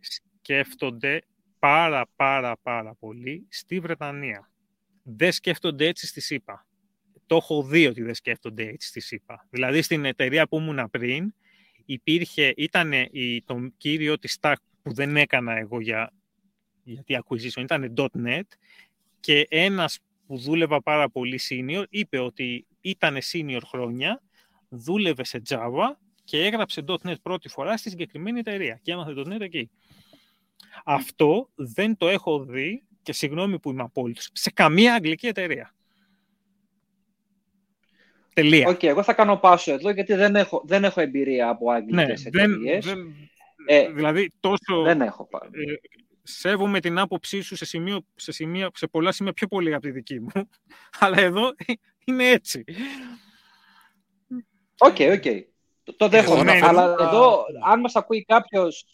[0.00, 1.22] σκέφτονται
[1.58, 4.50] πάρα πάρα πάρα πολύ στη Βρετανία.
[5.02, 6.66] Δεν σκέφτονται έτσι στη ΣΥΠΑ
[7.32, 9.46] το έχω δει ότι δεν σκέφτονται έτσι στη ΣΥΠΑ.
[9.50, 11.34] Δηλαδή στην εταιρεία που ήμουν πριν,
[11.84, 16.12] υπήρχε, ήταν η, το κύριο της stack που δεν έκανα εγώ για,
[16.82, 18.42] για τη acquisition, ήταν .NET
[19.20, 19.98] και ένας
[20.32, 24.22] που δούλευα πάρα πολύ senior είπε ότι ήταν senior χρόνια,
[24.68, 25.92] δούλευε σε Java
[26.24, 29.70] και έγραψε .NET πρώτη φορά στη συγκεκριμένη εταιρεία και έμαθε .NET εκεί.
[30.84, 35.74] Αυτό δεν το έχω δει και συγγνώμη που είμαι απόλυτος, σε καμία αγγλική εταιρεία.
[38.34, 38.68] Τελεία.
[38.68, 42.22] OK, okay, εγώ θα κάνω πάσο εδώ γιατί δεν έχω, δεν έχω εμπειρία από αγγλικές
[42.22, 42.84] ναι, εταιρείες.
[42.84, 43.14] Δεν,
[43.66, 44.82] ε, δηλαδή τόσο...
[44.82, 45.72] Δεν έχω ε,
[46.22, 49.90] σέβομαι την άποψή σου σε, σημείο, σε, σημείο, σε πολλά σημεία πιο πολύ από τη
[49.90, 50.30] δική μου.
[51.00, 51.54] Αλλά εδώ
[52.04, 52.64] είναι έτσι.
[54.78, 55.22] OK, okay, OK.
[55.24, 55.42] Okay.
[55.96, 56.58] Το δέχομαι.
[56.62, 58.84] Αλλά εδώ, αν μας ακούει κάποιος,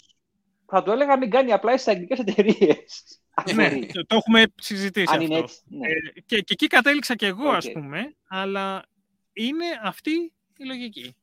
[0.67, 3.21] θα του έλεγα μην κάνει apply στις αγγλικές εταιρείες.
[3.55, 5.49] ναι, το έχουμε συζητήσει αυτό.
[5.65, 5.89] Ναι.
[5.89, 7.55] Ε, και, και εκεί κατέληξα και εγώ, okay.
[7.55, 8.85] ας πούμε, αλλά
[9.33, 11.17] είναι αυτή η λογική.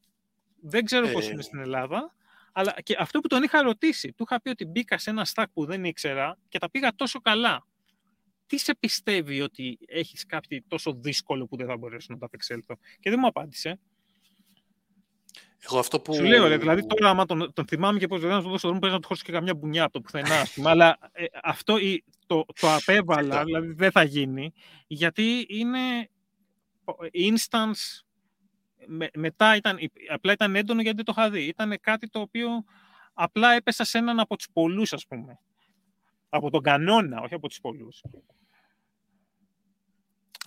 [0.62, 1.12] Δεν ξέρω ε...
[1.12, 2.16] πώς είναι στην Ελλάδα,
[2.58, 5.46] αλλά και αυτό που τον είχα ρωτήσει, του είχα πει ότι μπήκα σε ένα stack
[5.54, 7.66] που δεν ήξερα και τα πήγα τόσο καλά.
[8.48, 12.78] Τι σε πιστεύει ότι έχεις κάτι τόσο δύσκολο που δεν θα μπορέσω να τα απεξέλθω;
[13.00, 13.80] Και δεν μου απάντησε.
[15.60, 16.14] Εγώ αυτό που...
[16.14, 18.80] Σου λέω, δηλαδή τώρα άμα τον, τον θυμάμαι και πώς δεν να του δώσω δρόμο,
[18.80, 20.70] πρέπει να του χώσω και καμιά μπουνιά από το πουθενά, ας πούμε.
[20.70, 21.78] αλλά ε, αυτό
[22.26, 24.54] το, το απέβαλα, δηλαδή δεν θα γίνει,
[24.88, 26.10] γιατί είναι
[27.14, 28.05] instance
[28.86, 29.78] με, μετά ήταν,
[30.10, 31.44] απλά ήταν έντονο γιατί δεν το είχα δει.
[31.44, 32.50] Ήταν κάτι το οποίο
[33.14, 35.40] απλά έπεσα σε έναν από τους πολλούς, ας πούμε.
[36.30, 38.02] Από τον κανόνα, όχι από τους πολλούς.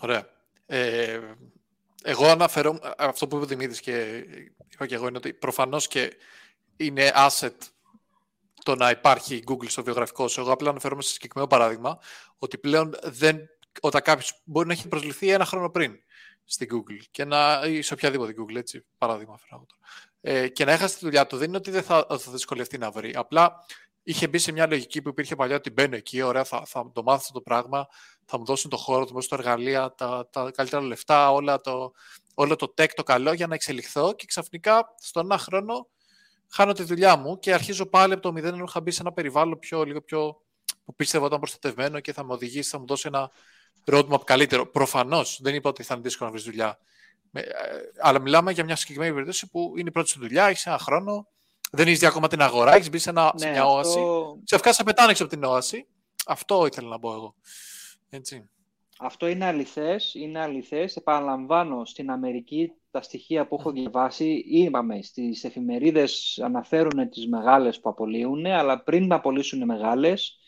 [0.01, 0.29] Ωραία.
[0.67, 1.21] Ε,
[2.03, 4.25] εγώ αναφέρω αυτό που είπε ο Δημήτρης και
[4.73, 6.17] είπα και εγώ είναι ότι προφανώς και
[6.77, 7.57] είναι asset
[8.65, 10.41] το να υπάρχει Google στο βιογραφικό σου.
[10.41, 11.99] Εγώ απλά αναφέρομαι σε συγκεκριμένο παράδειγμα
[12.39, 13.41] ότι πλέον δεν,
[13.81, 15.99] όταν κάποιος μπορεί να έχει προσληφθεί ένα χρόνο πριν
[16.49, 19.67] στην Google και να, ή σε οποιαδήποτε Google, έτσι, παράδειγμα φέρω
[20.21, 22.91] ε, και να έχασε τη δουλειά του, δεν είναι ότι δεν θα, θα δυσκολευτεί να
[22.91, 23.15] βρει.
[23.17, 23.65] Απλά
[24.03, 27.03] είχε μπει σε μια λογική που υπήρχε παλιά ότι μπαίνω εκεί, ωραία, θα, θα το
[27.03, 27.87] μάθω αυτό το πράγμα,
[28.25, 31.61] θα μου δώσουν το χώρο, θα μου δώσουν τα εργαλεία, τα, τα καλύτερα λεφτά, όλα
[31.61, 31.93] το,
[32.35, 35.89] όλο το tech το καλό για να εξελιχθώ και ξαφνικά στον ένα χρόνο
[36.49, 39.13] χάνω τη δουλειά μου και αρχίζω πάλι από το μηδέν ενώ είχα μπει σε ένα
[39.13, 40.43] περιβάλλον πιο, λίγο πιο
[40.85, 43.31] που πίστευα ήταν προστατευμένο και θα με οδηγήσει, θα μου δώσει ένα
[43.87, 44.67] roadmap καλύτερο.
[44.67, 46.79] Προφανώς δεν είπα ότι θα είναι δύσκολο να βρεις δουλειά.
[47.33, 47.43] Ε,
[48.01, 51.27] αλλά μιλάμε για μια συγκεκριμένη περίπτωση που είναι η πρώτη σου δουλειά, έχεις ένα χρόνο,
[51.71, 53.75] δεν έχει δει ακόμα την αγορά, έχεις μπει σε, ένα, ναι, σε μια αυτό...
[53.75, 54.01] όαση.
[54.45, 55.87] Ξαφνικά σε πετάνε από την όαση.
[56.27, 57.35] Αυτό ήθελα να πω εγώ.
[58.11, 58.49] Έτσι.
[58.99, 60.97] Αυτό είναι αληθές, είναι αληθές.
[60.97, 67.89] Επαναλαμβάνω, στην Αμερική τα στοιχεία που έχω διαβάσει, είπαμε, στις εφημερίδες αναφέρουν τις μεγάλες που
[67.89, 70.39] απολύουν, αλλά πριν να απολύσουν οι μεγάλες,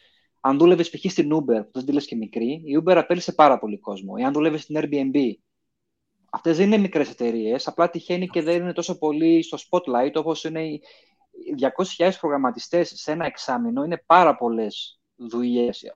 [0.40, 1.11] αν δούλευες π.χ.
[1.11, 4.14] στην Uber, που δεν τη και μικρή, η Uber απέλησε πάρα πολύ κόσμο.
[4.18, 5.33] Ή αν δούλευες στην Airbnb.
[6.31, 10.44] Αυτές δεν είναι μικρές εταιρείες, απλά τυχαίνει και δεν είναι τόσο πολύ στο spotlight όπως
[10.44, 10.81] είναι οι
[11.96, 13.85] 200.000 προγραμματιστές σε ένα εξάμεινο.
[13.85, 15.94] Είναι πάρα πολλές δουλειές.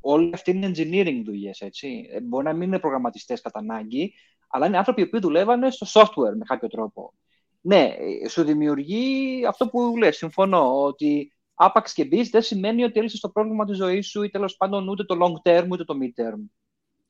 [0.00, 2.08] Όλοι αυτοί είναι engineering δουλειές, έτσι.
[2.10, 4.14] Ε, μπορεί να μην είναι προγραμματιστές κατά ανάγκη,
[4.48, 7.14] αλλά είναι άνθρωποι που δουλεύανε στο software με κάποιο τρόπο.
[7.60, 12.98] Ναι, ε, σου δημιουργεί αυτό που λες, συμφωνώ, ότι άπαξ και μπεις δεν σημαίνει ότι
[12.98, 15.94] έλυσες το πρόβλημα της ζωής σου ή τέλος πάντων ούτε το long term ούτε το
[16.00, 16.38] mid term.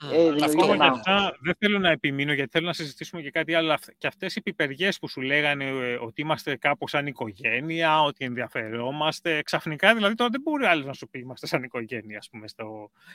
[0.04, 0.12] Mm.
[0.12, 3.78] Ε, ακόμα και αυτά δεν θέλω να επιμείνω γιατί θέλω να συζητήσουμε και κάτι άλλο.
[3.98, 9.42] Και αυτές οι πιπεριές που σου λέγανε ε, ότι είμαστε κάπως σαν οικογένεια, ότι ενδιαφερόμαστε.
[9.42, 12.46] Ξαφνικά δηλαδή τώρα δεν μπορεί άλλος να σου πει είμαστε σαν οικογένεια, ας πούμε,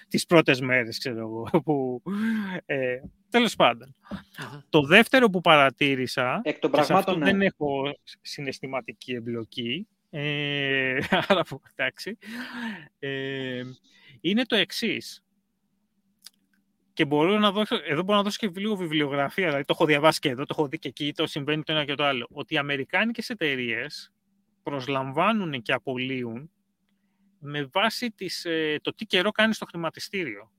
[0.07, 1.47] τις πρώτες μέρες, ξέρω εγώ.
[1.65, 2.01] Που,
[2.65, 3.55] ε, Τέλος
[4.69, 6.41] Το δεύτερο που παρατήρησα.
[6.43, 7.25] Εκ των πραγμάτων, ναι.
[7.25, 9.87] δεν έχω συναισθηματική εμπλοκή.
[10.13, 11.45] Ε, αλλά
[11.75, 12.17] εντάξει.
[12.99, 13.61] Ε,
[14.21, 15.23] είναι το εξής.
[16.93, 20.19] Και μπορώ να δώσω, εδώ μπορώ να δώσω και λίγο βιβλιογραφία, δηλαδή το έχω διαβάσει
[20.19, 22.27] και εδώ, το έχω δει και εκεί, το συμβαίνει το ένα και το άλλο.
[22.31, 24.11] Ότι οι αμερικάνικες εταιρείες
[24.63, 26.51] προσλαμβάνουν και απολύουν
[27.39, 30.51] με βάση τις, ε, το τι καιρό κάνει στο χρηματιστήριο.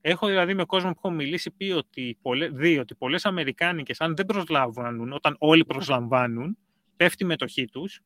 [0.00, 2.18] Έχω δηλαδή με κόσμο που έχω μιλήσει πει ότι
[2.52, 6.58] δει ότι πολλές αμερικάνικες αν δεν προσλαμβάνουν, όταν όλοι προσλαμβάνουν,
[6.96, 8.00] πέφτει η μετοχή τους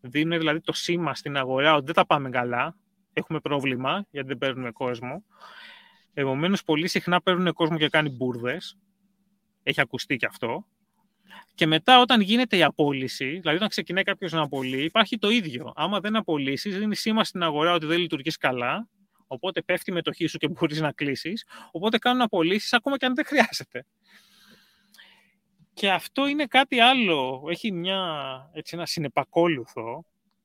[0.00, 2.76] Δίνουν δηλαδή το σήμα στην αγορά ότι δεν τα πάμε καλά,
[3.12, 5.24] έχουμε πρόβλημα γιατί δεν παίρνουμε κόσμο.
[6.14, 8.78] Επομένως, πολύ συχνά παίρνουν κόσμο και κάνει μπουρδες.
[9.62, 10.66] Έχει ακουστεί και αυτό.
[11.54, 15.72] Και μετά, όταν γίνεται η απόλυση, δηλαδή όταν ξεκινάει κάποιος να απολύει, υπάρχει το ίδιο.
[15.76, 18.88] Άμα δεν απολύσεις, δίνεις σήμα στην αγορά ότι δεν λειτουργείς καλά,
[19.26, 21.46] οπότε πέφτει η μετοχή σου και μπορείς να κλείσεις.
[21.70, 23.86] Οπότε κάνουν απολύσεις ακόμα και αν δεν χρειάζεται.
[25.80, 27.46] Και αυτό είναι κάτι άλλο.
[27.50, 28.00] Έχει μια,
[28.52, 30.04] έτσι, ένα συνεπακόλουθο,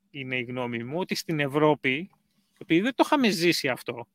[0.10, 2.10] είναι η γνώμη μου, ότι στην Ευρώπη,
[2.58, 4.08] επειδή δεν το είχαμε ζήσει αυτό,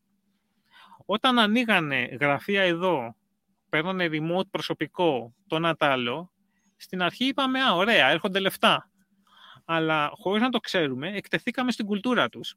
[1.07, 3.17] όταν ανοίγανε γραφεία εδώ,
[3.69, 6.33] παίρνανε remote προσωπικό, το ένα άλλο,
[6.77, 8.91] στην αρχή είπαμε, α, ωραία, έρχονται λεφτά.
[9.65, 12.55] Αλλά χωρίς να το ξέρουμε, εκτεθήκαμε στην κουλτούρα τους.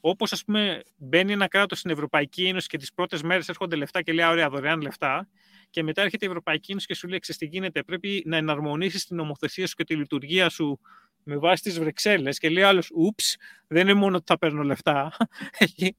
[0.00, 4.02] Όπως, ας πούμε, μπαίνει ένα κράτος στην Ευρωπαϊκή Ένωση και τις πρώτες μέρες έρχονται λεφτά
[4.02, 5.28] και λέει, ωραία, δωρεάν λεφτά,
[5.72, 9.16] και μετά έρχεται η Ευρωπαϊκή Ένωση και σου λέει: τι γίνεται, πρέπει να εναρμονίσεις την
[9.16, 10.80] νομοθεσία σου και τη λειτουργία σου
[11.22, 12.38] με βάση τις Βρυξέλλες.
[12.38, 15.16] Και λέει άλλος: Ούψ, δεν είναι μόνο ότι θα παίρνω λεφτά.
[15.58, 15.96] έχει,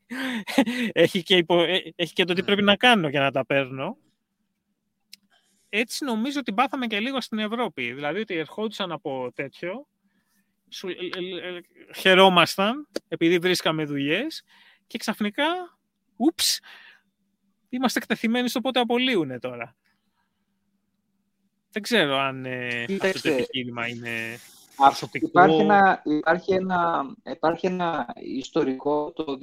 [0.92, 3.98] έχει, και υπο, ε, έχει και το τι πρέπει να κάνω για να τα παίρνω.
[5.70, 7.94] Έτσι νομίζω ότι πάθαμε και λίγο στην Ευρώπη.
[7.94, 9.88] Δηλαδή ότι ερχόντουσαν από τέτοιο
[10.70, 11.62] σου, ε, ε,
[11.96, 14.44] χαιρόμασταν επειδή βρίσκαμε δουλειές
[14.88, 15.78] και ξαφνικά,
[16.16, 16.60] ούψ,
[17.76, 19.76] είμαστε εκτεθειμένοι στο πότε απολύουνε τώρα.
[21.72, 24.40] Δεν ξέρω αν ε, αυτό το επιχείρημα είναι
[24.76, 25.26] προσωπικό.
[25.26, 29.38] Υπάρχει ένα, υπάρχει, ένα, υπάρχει ένα ιστορικό το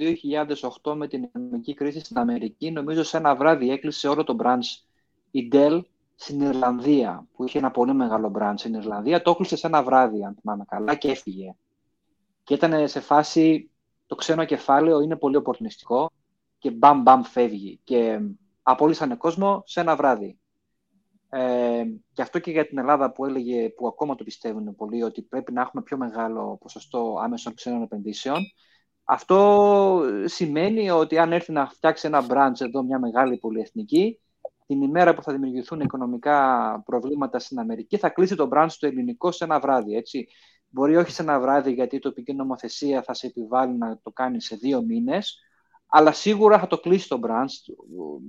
[0.83, 2.71] 2008 με την οικονομική κρίση στην Αμερική.
[2.71, 4.83] Νομίζω σε ένα βράδυ έκλεισε όλο το branch
[5.31, 5.81] η Dell
[6.15, 9.21] στην Ιρλανδία, που είχε ένα πολύ μεγάλο branch στην Ιρλανδία.
[9.21, 11.55] Το έκλεισε σε ένα βράδυ, αν θυμάμαι καλά, και έφυγε.
[12.43, 13.69] Και ήταν σε φάση,
[14.07, 16.11] το ξένο κεφάλαιο είναι πολύ οπορτινιστικό
[16.61, 17.79] και μπαμ μπαμ φεύγει.
[17.83, 18.19] Και
[18.61, 20.39] απόλυσανε κόσμο σε ένα βράδυ.
[21.29, 25.21] Ε, και αυτό και για την Ελλάδα που έλεγε, που ακόμα το πιστεύουν πολύ, ότι
[25.21, 28.43] πρέπει να έχουμε πιο μεγάλο ποσοστό άμεσων ξένων επενδύσεων.
[29.03, 34.19] Αυτό σημαίνει ότι αν έρθει να φτιάξει ένα branch εδώ, μια μεγάλη πολυεθνική,
[34.67, 39.31] την ημέρα που θα δημιουργηθούν οικονομικά προβλήματα στην Αμερική, θα κλείσει το branch το ελληνικό
[39.31, 39.95] σε ένα βράδυ.
[39.95, 40.27] Έτσι.
[40.67, 44.41] Μπορεί όχι σε ένα βράδυ, γιατί η τοπική νομοθεσία θα σε επιβάλλει να το κάνει
[44.41, 45.39] σε δύο μήνες,
[45.93, 47.73] αλλά σίγουρα θα το κλείσει το branch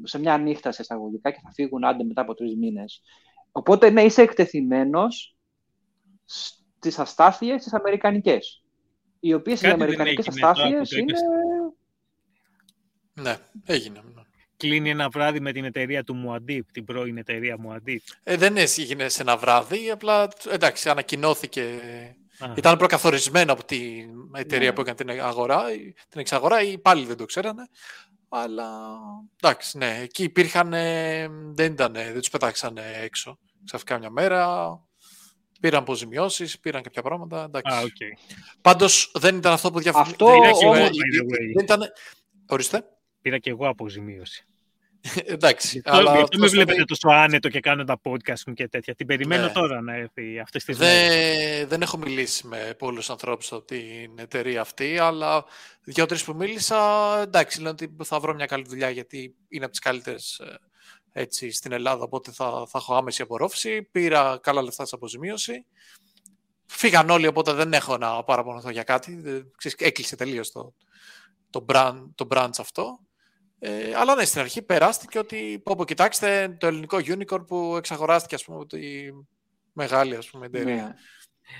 [0.02, 3.02] σε μια νύχτα σε εισαγωγικά και θα φύγουν άντε μετά από τρεις μήνες.
[3.52, 5.36] Οπότε, ναι, είσαι εκτεθειμένος
[6.24, 8.64] στις αστάθειες τις αμερικανικές.
[9.20, 11.12] Οι οποίες οι αμερικανικές αστάθειες είναι.
[13.14, 14.00] Ναι, έγινε.
[14.56, 18.02] Κλείνει ένα βράδυ με την εταιρεία του Μουαντίπ, την πρώην εταιρεία Μουαντίπ.
[18.22, 21.80] Ε, δεν έγινε σε ένα βράδυ, απλά εντάξει, ανακοινώθηκε
[22.56, 24.74] ήταν προκαθορισμένο από την εταιρεία ναι.
[24.74, 25.64] που έκανε την αγορά,
[26.08, 27.68] την εξαγορά, οι υπάλληλοι δεν το ξέρανε.
[28.28, 28.98] Αλλά
[29.42, 30.70] εντάξει, ναι, εκεί υπήρχαν,
[31.54, 33.38] δεν, ήταν, δεν τους πετάξαν έξω.
[33.64, 34.70] Ξαφνικά μια μέρα,
[35.60, 37.44] πήραν αποζημιώσεις, πήραν κάποια πράγματα.
[37.44, 37.78] Εντάξει.
[37.80, 38.36] Ah, okay.
[38.60, 40.10] Πάντως δεν ήταν αυτό που διαφωνεί.
[40.10, 40.32] Αυτό
[41.54, 41.82] δεν ήταν.
[42.46, 42.84] Ορίστε.
[43.22, 44.46] Πήρα και εγώ αποζημίωση.
[45.24, 45.80] Εντάξει.
[45.80, 48.94] Το, αλλά γιατί με βλέπετε τόσο άνετο και κάνω τα podcast μου και τέτοια.
[48.94, 49.52] Την περιμένω ναι.
[49.52, 51.66] τώρα να έρθει αυτέ τι μέρε.
[51.66, 55.44] Δεν έχω μιλήσει με πολλούς ανθρώπους από την εταιρεία αυτή, αλλά
[55.84, 56.80] δύο-τρει που μίλησα,
[57.20, 60.58] εντάξει, λένε ότι θα βρω μια καλή δουλειά γιατί είναι από τις καλύτερες ε,
[61.12, 63.82] έτσι, στην Ελλάδα, οπότε θα, θα έχω άμεση απορρόφηση.
[63.82, 65.66] Πήρα καλά λεφτά σε αποζημίωση.
[66.66, 69.22] Φύγαν όλοι, οπότε δεν έχω να παραπονωθώ για κάτι.
[69.76, 70.74] Έκλεισε τελείως το,
[71.50, 72.98] το, brand, το branch αυτό.
[73.64, 78.34] Ε, αλλά ναι, στην αρχή περάστηκε ότι, πω, πω, κοιτάξτε το ελληνικό unicorn που εξαγοράστηκε,
[78.34, 79.08] ας πούμε, από τη
[79.72, 80.74] μεγάλη, ας πούμε, εταιρεία.
[80.74, 80.94] Ναι.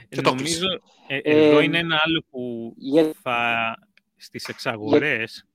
[0.08, 0.66] Και Νομίζω,
[1.06, 2.74] ε, ε, εδώ είναι ένα άλλο που
[3.22, 3.74] θα,
[4.16, 5.46] στις εξαγορές...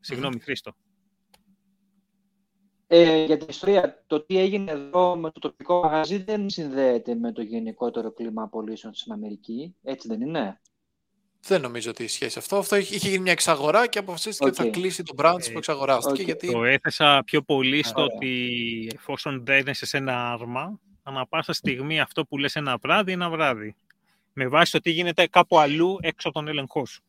[0.00, 0.72] Συγγνώμη, Χρήστο.
[2.86, 7.32] Ε, για την ιστορία, το τι έγινε εδώ με το τοπικό μαγαζί δεν συνδέεται με
[7.32, 9.76] το γενικότερο κλίμα απολύσεων στην Αμερική.
[9.82, 10.60] Έτσι δεν είναι;
[11.46, 12.56] Δεν νομίζω ότι ισχύει αυτό.
[12.56, 14.52] Αυτό είχε γίνει μια εξαγορά και αποφασίστηκε okay.
[14.52, 16.22] ότι θα κλείσει το branch που ε, εξαγοράστηκε.
[16.22, 16.24] Okay.
[16.24, 16.52] Γιατί...
[16.52, 22.24] Το έθεσα πιο πολύ στο ότι εφόσον δένεσαι σε ένα άρμα, ανά πάσα στιγμή αυτό
[22.24, 23.76] που λες ένα βράδυ, ένα βράδυ.
[24.32, 27.02] Με βάση το τι γίνεται κάπου αλλού έξω από τον έλεγχό σου.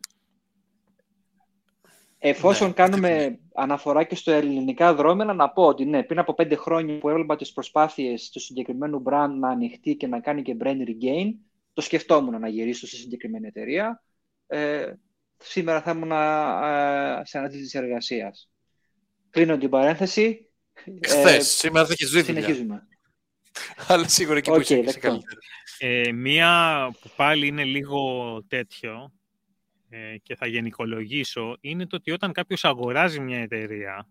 [2.20, 6.56] Εφόσον ναι, κάνουμε αναφορά και στο ελληνικά δρόμενα, να πω ότι ναι, πριν από πέντε
[6.56, 10.80] χρόνια που έβλεπα τις προσπάθειες του συγκεκριμένου brand να ανοιχτεί και να κάνει και brand
[10.80, 11.34] regain,
[11.74, 14.02] το σκεφτόμουν να γυρίσω σε συγκεκριμένη εταιρεία
[14.48, 14.94] ε,
[15.38, 18.50] σήμερα θα ήμουν ε, σε αναζήτηση τη εργασίας.
[19.30, 20.50] Κλείνω την παρένθεση.
[21.08, 22.88] Χθες, ε, σήμερα θα έχεις ζωή Συνεχίζουμε.
[23.88, 25.40] Αλλά σίγουρα εκεί okay, που είσαι καλύτερα.
[25.78, 29.14] Ε, μία που πάλι είναι λίγο τέτοιο
[29.90, 34.08] ε, και θα γενικολογήσω είναι το ότι όταν κάποιος αγοράζει μια εταιρεία,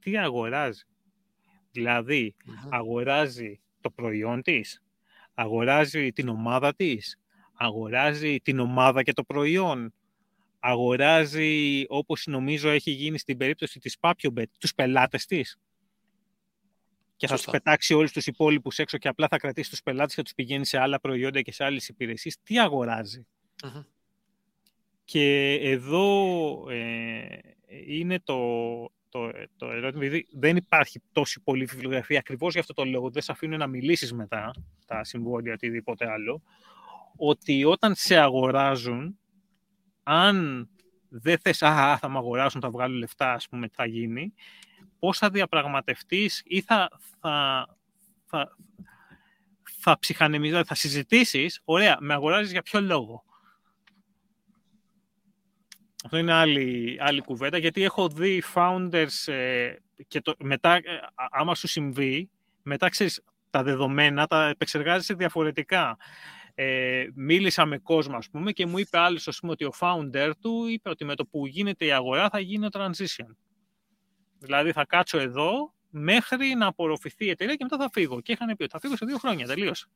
[0.00, 0.82] τι αγοράζει;
[1.72, 2.34] δηλαδη
[2.70, 4.82] αγοράζει το προϊόν της,
[5.34, 7.18] αγοράζει την ομάδα της,
[7.54, 9.94] αγοράζει την ομάδα και το προϊόν,
[10.58, 15.58] αγοράζει, όπως νομίζω έχει γίνει στην περίπτωση της PapioBet, τους πελάτες της.
[17.16, 20.22] Και θα τους πετάξει όλους τους υπόλοιπους έξω και απλά θα κρατήσει τους πελάτες και
[20.22, 22.36] τους πηγαίνει σε άλλα προϊόντα και σε άλλες υπηρεσίες.
[22.42, 23.26] Τι αγοραζει
[25.04, 26.16] Και εδώ
[26.70, 27.26] ε,
[27.86, 28.38] είναι το,
[29.08, 33.22] το, το ερώτημα, επειδή δεν υπάρχει τόση πολλή βιβλιογραφία ακριβώς για αυτό το λόγο, δεν
[33.22, 34.54] σε αφήνουν να μιλήσεις μετά
[34.86, 36.42] τα συμβόλια ή οτιδήποτε άλλο,
[37.16, 39.18] ότι όταν σε αγοράζουν,
[40.02, 40.68] αν
[41.08, 44.34] δεν θες, α, θα με αγοράσουν, θα βγάλω λεφτά, ας πούμε, τι θα γίνει,
[44.98, 46.88] πώς θα διαπραγματευτείς ή θα,
[47.20, 47.66] θα,
[48.24, 48.56] θα,
[49.62, 53.24] θα ψυχανεμίζεις, θα συζητήσεις, ωραία, με αγοράζεις για ποιο λόγο.
[56.04, 59.74] Αυτό είναι άλλη, άλλη κουβέντα, γιατί έχω δει founders ε,
[60.08, 60.82] και το, μετά, ε,
[61.30, 62.30] άμα σου συμβεί,
[62.62, 65.96] μετά ξέρεις, τα δεδομένα τα επεξεργάζεσαι διαφορετικά
[66.54, 70.30] ε, μίλησα με κόσμο, ας πούμε, και μου είπε άλλος, ας πούμε, ότι ο founder
[70.40, 73.34] του είπε ότι με το που γίνεται η αγορά θα γίνει το transition.
[74.38, 78.20] Δηλαδή θα κάτσω εδώ μέχρι να απορροφηθεί η εταιρεία και μετά θα φύγω.
[78.20, 79.86] Και είχαν πει ότι θα φύγω σε δύο χρόνια, τελείως.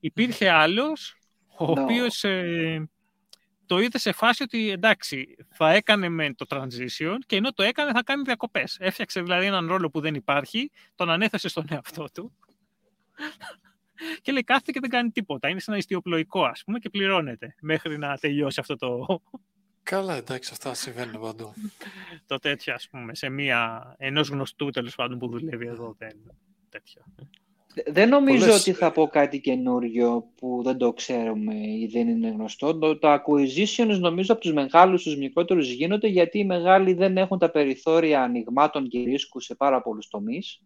[0.00, 1.16] υπήρχε άλλος,
[1.58, 1.76] ο no.
[1.76, 2.88] οποίος ε,
[3.66, 7.92] το είδε σε φάση ότι εντάξει, θα έκανε με το transition και ενώ το έκανε
[7.92, 8.76] θα κάνει διακοπές.
[8.80, 12.36] Έφτιαξε δηλαδή έναν ρόλο που δεν υπάρχει, τον ανέθεσε στον εαυτό του
[14.22, 15.48] και λέει κάθεται και δεν κάνει τίποτα.
[15.48, 19.06] Είναι σαν ένα ιστιοπλοϊκό ας πούμε και πληρώνεται μέχρι να τελειώσει αυτό το...
[19.82, 21.52] Καλά, εντάξει, αυτά συμβαίνουν παντού.
[22.26, 26.16] το τέτοιο, ας πούμε, σε μία, ενός γνωστού τέλος πάντων που δουλεύει εδώ, δεν,
[26.68, 27.02] τέτοιο.
[27.86, 32.78] Δεν νομίζω ότι θα πω κάτι καινούριο που δεν το ξέρουμε ή δεν είναι γνωστό.
[32.78, 37.38] Το, τα acquisitions νομίζω από τους μεγάλους στους μικρότερους γίνονται γιατί οι μεγάλοι δεν έχουν
[37.38, 40.60] τα περιθώρια ανοιγμάτων και ρίσκου σε πάρα πολλούς τομείς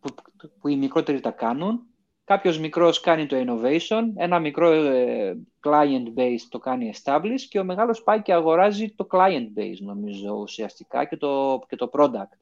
[0.00, 0.14] που,
[0.60, 1.84] που οι μικρότεροι τα κάνουν.
[2.24, 7.64] Κάποιος μικρός κάνει το innovation, ένα μικρό ε, client base το κάνει establish και ο
[7.64, 12.38] μεγάλος πάει και αγοράζει το client base νομίζω ουσιαστικά και το, και το product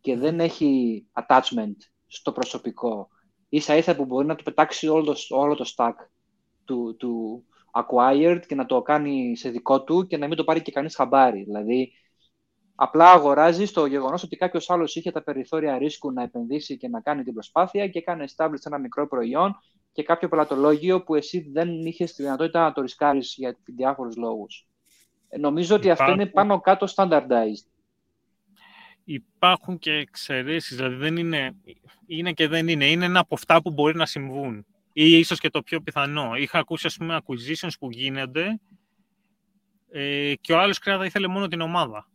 [0.00, 1.76] και δεν έχει attachment
[2.06, 3.08] στο προσωπικό.
[3.48, 5.94] Ίσα ίσα που μπορεί να το πετάξει όλο το, όλο το stack
[6.64, 10.62] του, του acquired και να το κάνει σε δικό του και να μην το πάρει
[10.62, 11.42] και κανείς χαμπάρι.
[11.42, 11.92] Δηλαδή,
[12.82, 17.00] απλά αγοράζει το γεγονός ότι κάποιος άλλος είχε τα περιθώρια ρίσκου να επενδύσει και να
[17.00, 19.56] κάνει την προσπάθεια και έκανε establish ένα μικρό προϊόν
[19.92, 24.66] και κάποιο πελατολόγιο που εσύ δεν είχες τη δυνατότητα να το ρισκάρεις για διάφορους λόγους.
[25.28, 27.70] Ε, νομίζω ότι αυτό είναι πάνω κάτω standardized
[29.04, 31.54] υπάρχουν και εξαιρέσεις, δηλαδή δεν είναι,
[32.06, 32.86] είναι και δεν είναι.
[32.86, 34.66] Είναι ένα από αυτά που μπορεί να συμβούν.
[34.92, 36.34] Ή ίσως και το πιο πιθανό.
[36.34, 38.60] Είχα ακούσει, ας πούμε, acquisitions που γίνονται
[39.90, 42.08] ε, και ο άλλος κρέατα ήθελε μόνο την ομάδα.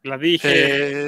[0.00, 0.48] Δηλαδή είχε...
[0.48, 1.06] Ε,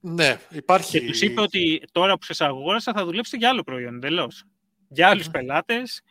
[0.00, 1.00] ναι, υπάρχει...
[1.00, 4.44] Και τους είπε ότι τώρα που σας αγόρασα θα δουλέψετε για άλλο προϊόν, εντελώς.
[4.88, 5.30] Για άλλους mm.
[5.32, 6.02] πελάτες,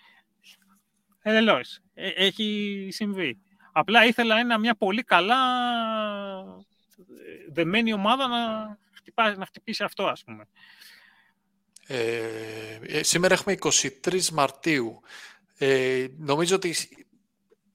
[1.21, 1.79] εντελώς.
[1.93, 3.39] Ε, έχει συμβεί.
[3.71, 5.37] Απλά ήθελα ένα, μια πολύ καλά
[7.49, 10.47] δεμένη ομάδα να, χτυπά, να χτυπήσει αυτό, ας πούμε.
[11.87, 13.57] Ε, ε σήμερα έχουμε
[14.03, 15.01] 23 Μαρτίου.
[15.57, 16.75] Ε, νομίζω ότι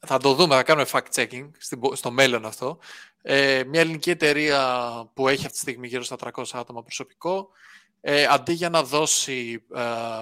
[0.06, 1.50] θα το δούμε, θα κάνουμε fact-checking
[1.92, 2.78] στο μέλλον αυτό.
[3.26, 4.62] Ε, μια ελληνική εταιρεία
[5.14, 7.48] που έχει αυτή τη στιγμή γύρω στα 300 άτομα προσωπικό,
[8.00, 10.20] ε, αντί για να δώσει ε,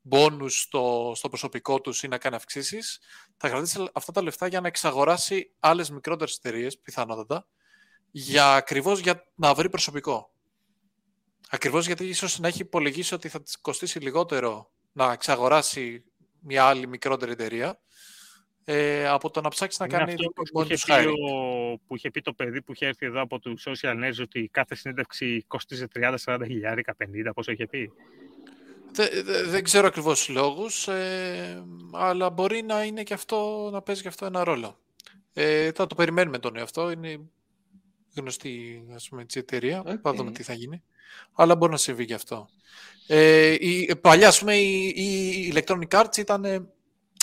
[0.00, 3.00] μπόνους στο, στο προσωπικό τους ή να κάνει αυξήσεις,
[3.36, 7.46] θα κρατήσει αυτά τα λεφτά για να εξαγοράσει άλλες μικρότερες εταιρείες, πιθανότατα,
[8.10, 10.30] για ακριβώς για να βρει προσωπικό.
[11.48, 16.04] Ακριβώς γιατί ίσως να έχει υπολογίσει ότι θα της κοστίσει λιγότερο να εξαγοράσει
[16.40, 17.80] μια άλλη μικρότερη εταιρεία
[18.64, 21.06] ε, από το να ψάξεις να κάνεις αυτό που, είχε πει
[21.86, 24.74] που είχε πει το παιδί που είχε έρθει εδώ από του social networks ότι κάθε
[24.74, 27.92] συνέντευξη κοστίζει 30, 40 χιλιάρικα, 50, πόσο είχε πει.
[29.46, 34.08] Δεν, ξέρω ακριβώς τους λόγους, ε, αλλά μπορεί να είναι και αυτό, να παίζει και
[34.08, 34.78] αυτό ένα ρόλο.
[35.32, 36.90] Ε, θα το περιμένουμε τον αυτό.
[36.90, 37.20] Είναι
[38.16, 39.82] γνωστή ας πούμε, έτσι, εταιρεία.
[39.86, 39.98] Okay.
[40.02, 40.82] Θα δούμε τι θα γίνει.
[41.32, 42.48] Αλλά μπορεί να συμβεί και αυτό.
[43.06, 46.68] Ε, η, παλιά, ας πούμε, η, η Electronic Arts ήταν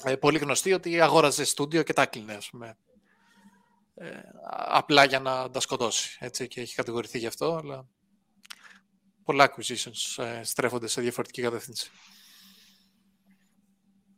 [0.05, 2.77] ε, πολύ γνωστή ότι αγόραζε στούντιο και τα κλείνε, ας πούμε.
[3.95, 4.09] Ε,
[4.49, 6.17] απλά για να τα σκοτώσει.
[6.19, 7.87] Έτσι, και έχει κατηγορηθεί γι' αυτό, αλλά
[9.23, 11.91] πολλά acquisitions ε, στρέφονται σε διαφορετική κατεύθυνση.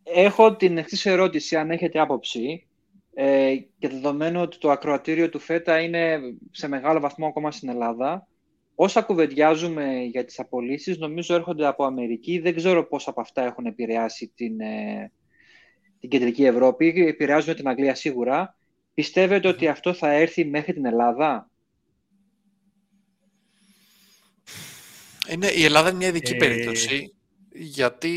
[0.03, 2.67] Έχω την εξής ερώτηση, αν έχετε άποψη.
[3.13, 6.19] Ε, και δεδομένου ότι το ακροατήριο του ΦΕΤΑ είναι
[6.51, 8.27] σε μεγάλο βαθμό ακόμα στην Ελλάδα,
[8.75, 12.39] όσα κουβεντιάζουμε για τις απολύσεις νομίζω έρχονται από Αμερική.
[12.39, 15.11] Δεν ξέρω πώς από αυτά έχουν επηρεάσει την, ε,
[16.03, 17.05] την κεντρική Ευρώπη.
[17.07, 18.55] Επηρεάζουν την Αγγλία σίγουρα.
[18.93, 21.49] Πιστεύετε ότι αυτό θα έρθει μέχρι την Ελλάδα;
[25.29, 26.35] Είναι, η Ελλάδα είναι μια ειδική ε...
[26.35, 27.13] περίπτωση
[27.55, 28.11] γιατί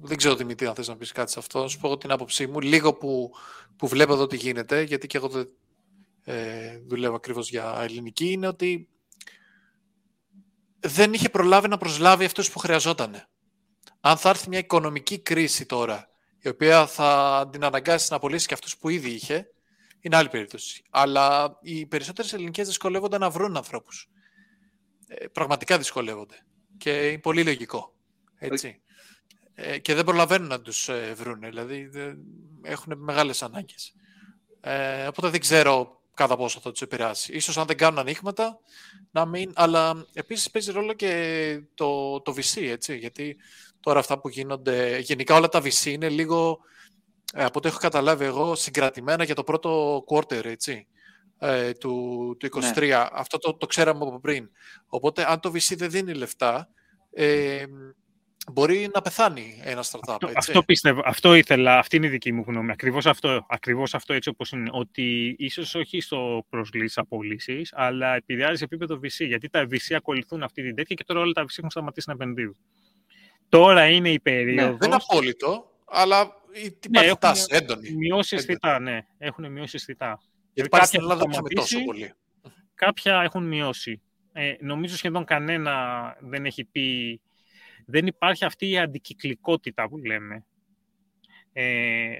[0.00, 1.68] δεν ξέρω Δημήτρη αν θες να πεις κάτι σε αυτό.
[1.68, 2.60] Σου πω την άποψή μου.
[2.60, 3.30] Λίγο που
[3.76, 5.48] που βλέπω εδώ τι γίνεται, γιατί και εγώ δεν
[6.24, 8.88] ε, δουλεύω ακριβώς για ελληνική, είναι ότι
[10.80, 13.28] δεν είχε προλάβει να προσλάβει αυτούς που χρειαζόταν.
[14.00, 16.08] Αν θα έρθει μια οικονομική κρίση τώρα,
[16.48, 19.50] η οποία θα την αναγκάσεις να απολύσεις και αυτούς που ήδη είχε,
[20.00, 20.82] είναι άλλη περίπτωση.
[20.90, 24.08] Αλλά οι περισσότερες ελληνικές δυσκολεύονται να βρουν ανθρώπους.
[25.06, 26.44] Ε, πραγματικά δυσκολεύονται.
[26.76, 27.94] Και είναι πολύ λογικό.
[28.38, 28.80] Έτσι.
[29.54, 31.40] Ε, και δεν προλαβαίνουν να τους ε, βρουν.
[31.40, 31.90] Δηλαδή
[32.62, 33.94] έχουν μεγάλες ανάγκες.
[34.60, 37.32] Ε, οπότε δεν ξέρω κατά πόσο θα τους επηρεάσει.
[37.32, 38.58] Ίσως αν δεν κάνουν ανοίγματα,
[39.10, 39.52] να μην...
[39.54, 42.96] Αλλά επίσης παίζει ρόλο και το, το VC, έτσι.
[42.96, 43.36] Γιατί
[43.88, 44.98] τώρα αυτά που γίνονται...
[44.98, 46.58] Γενικά όλα τα VC είναι λίγο,
[47.34, 50.86] ε, από ό,τι έχω καταλάβει εγώ, συγκρατημένα για το πρώτο quarter, έτσι.
[51.38, 52.88] Ε, του, του 23.
[52.88, 53.06] Ναι.
[53.12, 54.50] Αυτό το, το ξέραμε από πριν.
[54.86, 56.68] Οπότε αν το VC δεν δίνει λεφτά,
[57.12, 57.64] ε,
[58.52, 59.98] μπορεί να πεθάνει ένα startup.
[60.08, 60.36] Αυτό, έτσι.
[60.36, 62.70] αυτό πιστεύω, αυτό ήθελα, αυτή είναι η δική μου γνώμη.
[62.70, 64.70] Ακριβώς αυτό, ακριβώς αυτό έτσι όπως είναι.
[64.72, 69.26] Ότι ίσως όχι στο προσλήσεις απολύσεις, αλλά επηρεάζει σε επίπεδο VC.
[69.26, 72.14] Γιατί τα VC ακολουθούν αυτή την τέτοια και τώρα όλα τα VC έχουν σταματήσει να
[72.14, 72.56] επενδύουν.
[73.48, 74.70] Τώρα είναι η περίοδος...
[74.70, 76.32] Ναι, δεν είναι απόλυτο, αλλά
[76.80, 77.90] υπάρχει ναι, τάση έντονη.
[77.90, 79.06] Μειώσει αισθητά, ναι.
[79.18, 80.20] Έχουν μειώσει αισθητά.
[80.52, 82.12] Γιατί υπάρχει στην Ελλάδα δεν τόσο πολύ.
[82.74, 84.02] Κάποια έχουν μειώσει.
[84.32, 87.20] Ε, νομίζω σχεδόν κανένα δεν έχει πει...
[87.86, 90.44] Δεν υπάρχει αυτή η αντικυκλικότητα που λέμε.
[91.52, 92.10] Ε,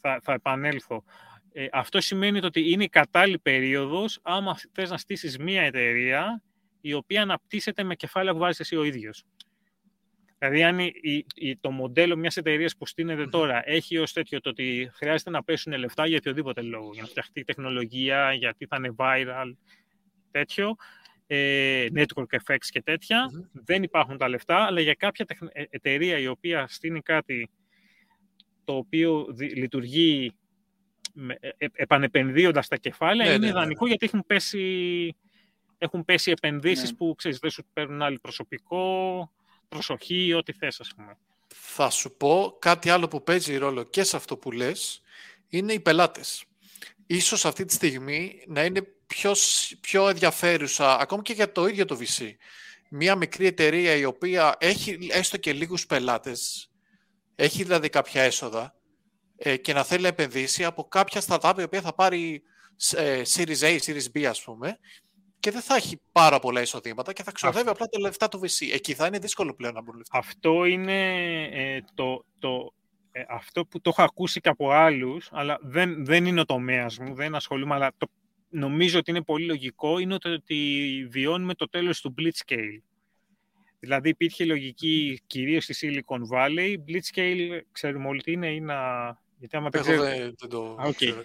[0.00, 1.04] θα, θα επανέλθω.
[1.52, 6.42] Ε, αυτό σημαίνει ότι είναι η κατάλληλη περίοδος άμα θες να στήσεις μία εταιρεία
[6.80, 9.24] η οποία αναπτύσσεται με κεφάλαια που βάζεις εσύ ο ίδιος.
[10.38, 14.48] Δηλαδή, αν η, η, το μοντέλο μιας εταιρείας που στείνεται τώρα έχει ως τέτοιο το
[14.48, 18.94] ότι χρειάζεται να πέσουν λεφτά για οποιοδήποτε λόγο, για να φτιαχτεί τεχνολογία, γιατί θα είναι
[18.96, 19.52] viral,
[20.30, 20.76] τέτοιο,
[21.26, 26.26] ε, network effects και τέτοια, δεν υπάρχουν τα λεφτά, αλλά για κάποια ε, εταιρεία η
[26.26, 27.50] οποία στείνει κάτι
[28.64, 30.32] το οποίο λειτουργεί
[31.40, 33.90] ε, ε, επανεπενδύοντας τα κεφάλαια, ναι, είναι ναι, ναι ιδανικό ναι.
[33.90, 35.16] γιατί έχουν πέσει,
[35.78, 36.96] έχουν πέσει επενδύσεις ναι.
[36.96, 39.30] που ξέρεις, δεν σου παίρνουν άλλη προσωπικό,
[39.74, 41.16] προσοχή ή ό,τι θες, ας πούμε.
[41.48, 45.02] Θα σου πω κάτι άλλο που παίζει ρόλο και σε αυτό που λες,
[45.48, 46.44] είναι οι πελάτες.
[47.06, 49.32] Ίσως αυτή τη στιγμή να είναι πιο,
[49.80, 52.30] πιο ενδιαφέρουσα, ακόμη και για το ίδιο το VC.
[52.90, 56.70] Μία μικρή εταιρεία η οποία έχει έστω και λίγους πελάτες,
[57.34, 58.74] έχει δηλαδή κάποια έσοδα
[59.36, 62.42] ε, και να θέλει να επενδύσει από κάποια startup η οποία θα πάρει
[62.96, 64.78] ε, Series A, Series B ας πούμε
[65.44, 68.66] και δεν θα έχει πάρα πολλά εισοδήματα και θα ξοδεύει απλά τα λεφτά του VC.
[68.72, 70.18] Εκεί θα είναι δύσκολο πλέον να μπουν λεφτά.
[70.18, 71.12] Αυτό είναι
[71.44, 72.72] ε, το, το,
[73.12, 76.98] ε, αυτό που το έχω ακούσει και από άλλους, αλλά δεν, δεν είναι ο τομέας
[76.98, 78.06] μου, δεν ασχολούμαι, αλλά το,
[78.48, 82.80] νομίζω ότι είναι πολύ λογικό, είναι ότι βιώνουμε το τέλος του Blitzscale.
[83.80, 86.74] Δηλαδή υπήρχε λογική κυρίως στη Silicon Valley.
[86.88, 88.76] Blitzscale, ξέρουμε όλοι τι είναι, ή να...
[89.38, 90.94] Γιατί άμα δεν, δεν, το okay.
[90.94, 91.22] ξέρω.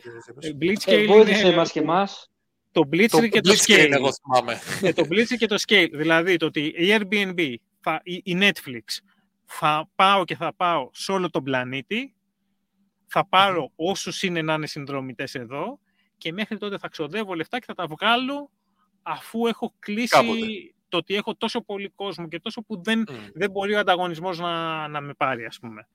[0.61, 1.55] Blitzscale ε, είναι...
[1.55, 2.29] μας και εμάς.
[2.71, 3.91] Το Blitzscale και το Scale.
[3.91, 4.59] Εγώ θυμάμαι.
[4.81, 5.89] Ε, το Blitzscale και το Scale.
[5.93, 8.83] Δηλαδή το ότι η Airbnb, θα, η, η Netflix,
[9.45, 12.13] θα πάω και θα πάω σε όλο τον πλανήτη,
[13.07, 13.75] θα πάρω mm-hmm.
[13.75, 15.79] όσους είναι να είναι συνδρομητές εδώ
[16.17, 18.51] και μέχρι τότε θα ξοδεύω λεφτά και θα τα βγάλω
[19.01, 20.45] αφού έχω κλείσει Κάποτε.
[20.89, 23.13] το ότι έχω τόσο πολύ κόσμο και τόσο που δεν, mm.
[23.33, 25.87] δεν μπορεί ο ανταγωνισμός να, να με πάρει, ας πούμε.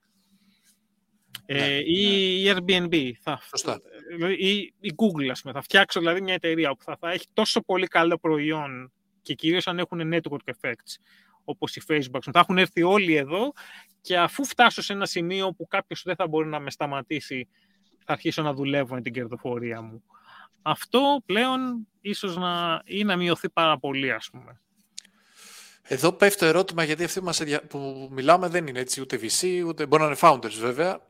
[1.47, 2.51] Ε, ναι, ή ναι.
[2.51, 3.11] η Airbnb.
[3.20, 3.80] Θα, Σωστά.
[4.39, 5.53] Ή η Google, ας πούμε.
[5.55, 9.66] Θα φτιάξω δηλαδή μια εταιρεία που θα, θα έχει τόσο πολύ καλό προϊόν και κυρίως
[9.66, 10.97] αν έχουν network effects
[11.45, 12.20] όπως η Facebook.
[12.32, 13.53] Θα έχουν έρθει όλοι εδώ
[14.01, 17.49] και αφού φτάσω σε ένα σημείο που κάποιος δεν θα μπορεί να με σταματήσει,
[18.05, 20.03] θα αρχίσω να δουλεύω με την κερδοφορία μου.
[20.62, 24.61] Αυτό πλέον ίσως να, ή να μειωθεί πάρα πολύ, ας πούμε.
[25.82, 29.87] Εδώ πέφτει το ερώτημα, γιατί αυτοί μας που μιλάμε δεν είναι έτσι ούτε VC, ούτε
[29.87, 31.01] μπορεί να είναι founders βέβαια.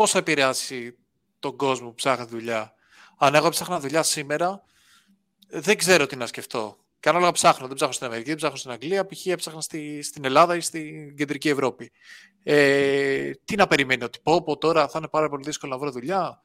[0.00, 0.98] Πώς θα επηρεάσει
[1.38, 2.74] τον κόσμο που ψάχνει δουλειά.
[3.18, 4.62] Αν εγώ ψάχνα δουλειά σήμερα,
[5.48, 6.76] δεν ξέρω τι να σκεφτώ.
[7.00, 7.66] Και ανάλογα ψάχνω.
[7.66, 9.06] Δεν ψάχνω στην Αμερική, δεν ψάχνω στην Αγγλία.
[9.06, 9.26] Π.χ.
[9.26, 11.90] έψαχνα στη, στην Ελλάδα ή στην κεντρική Ευρώπη.
[12.42, 15.90] Ε, τι να περιμένει, ότι πω, πω τώρα θα είναι πάρα πολύ δύσκολο να βρω
[15.90, 16.40] δουλειά.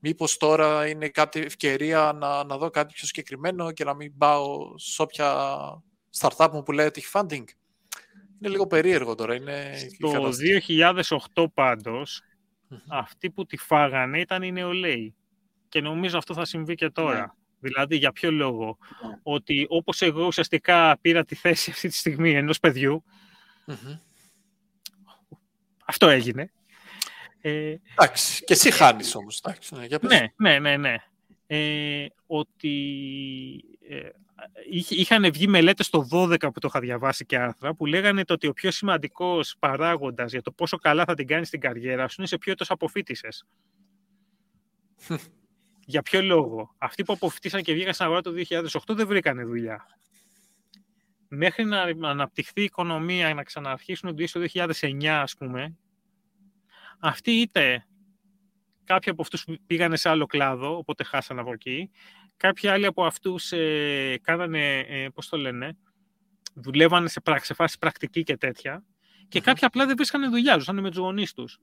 [0.00, 4.78] Μήπως τώρα είναι κάτι ευκαιρία να, να δω κάτι πιο συγκεκριμένο και να μην πάω
[4.78, 5.58] σε όποια
[6.18, 7.44] startup μου που λέει ότι έχει funding.
[8.40, 9.34] Είναι λίγο περίεργο τώρα.
[9.34, 10.28] Είναι Στο
[11.34, 12.22] 2008 πάντως,
[12.88, 15.14] αυτοί που τη φάγανε ήταν οι νεολαίοι.
[15.68, 17.18] Και νομίζω αυτό θα συμβεί και τώρα.
[17.18, 17.26] Ναι.
[17.60, 19.18] Δηλαδή, για ποιο λόγο; Ναι.
[19.22, 22.58] Ότι όπως εγώ ουσιαστικά πήρα τη θέση αυτή τη στιγμή ενός
[25.84, 26.52] αυτό έγινε.
[27.40, 29.40] Ε, εντάξει, και εσύ χάνεις όμως.
[29.44, 30.96] Εντάξει, ναι, ναι, ναι, ναι, ναι.
[31.46, 34.08] Ε, ότι ε,
[34.88, 38.46] είχαν βγει μελέτες το 12 που το είχα διαβάσει και άρθρα που λέγανε το ότι
[38.46, 42.26] ο πιο σημαντικός παράγοντας για το πόσο καλά θα την κάνεις στην καριέρα σου είναι
[42.26, 43.44] σε ποιο έτος αποφύτησες.
[45.86, 46.74] για ποιο λόγο.
[46.78, 49.86] Αυτοί που αποφύτησαν και βγήκαν στην αγορά το 2008 δεν βρήκανε δουλειά.
[51.28, 55.76] Μέχρι να αναπτυχθεί η οικονομία, να ξαναρχίσουν το 2009 ας πούμε,
[56.98, 57.86] αυτοί είτε
[58.84, 61.90] κάποιοι από αυτούς πήγανε σε άλλο κλάδο, οπότε χάσανε από εκεί,
[62.36, 65.76] Κάποιοι άλλοι από αυτούς ε, κάνανε, ε, πώς το λένε,
[66.54, 68.84] δουλεύανε σε, σε φάση πρακτική και τέτοια
[69.28, 71.58] και κάποιοι απλά δεν βρίσκανε δουλειά, ζούσαν με τους γονείς τους.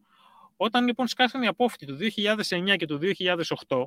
[0.58, 3.00] Όταν λοιπόν σκάσανε οι απόφοιτοι του 2009 και του
[3.68, 3.86] 2008,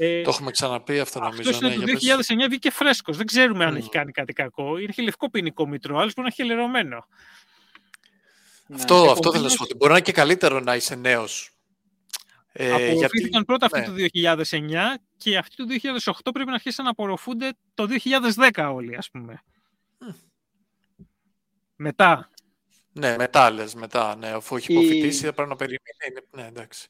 [0.00, 1.50] ε, το έχουμε ξαναπεί αυτό νομίζω.
[1.50, 1.98] Αυτό είναι ναι, το
[2.44, 3.16] 2009 βγήκε φρέσκος.
[3.16, 4.78] Δεν ξέρουμε αν έχει κάνει κάτι κακό.
[4.78, 7.06] Είχε λευκό ποινικό μητρό, άλλος μπορεί να έχει ελερωμένο.
[8.74, 9.10] Αυτό, ναι.
[9.10, 9.64] αυτό θέλω να σου πω.
[9.76, 11.57] Μπορεί να είναι και καλύτερο να είσαι νέος
[12.52, 13.44] ε, Απορροφήθηκαν γιατί...
[13.44, 13.86] πρώτα αυτοί ναι.
[13.86, 13.92] το
[14.50, 17.86] 2009 και αυτοί του 2008 πρέπει να αρχίσουν να απορροφούνται το
[18.52, 19.42] 2010 όλοι, ας πούμε.
[21.76, 22.30] Μετά.
[22.92, 24.16] Ναι, μετά λες, μετά.
[24.16, 26.26] Ναι, αφού έχει υποφοιτήσει, θα πρέπει να περιμένει.
[26.30, 26.88] Ναι, εντάξει.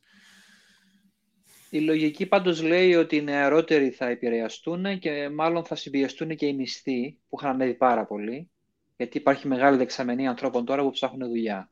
[1.70, 6.54] Η λογική πάντως λέει ότι οι νεαρότεροι θα επηρεαστούν και μάλλον θα συμπιεστούν και οι
[6.54, 8.50] μισθοί που είχαν ανέβει πάρα πολύ.
[8.96, 11.70] γιατί υπάρχει μεγάλη δεξαμενή ανθρώπων τώρα που ψάχνουν δουλειά.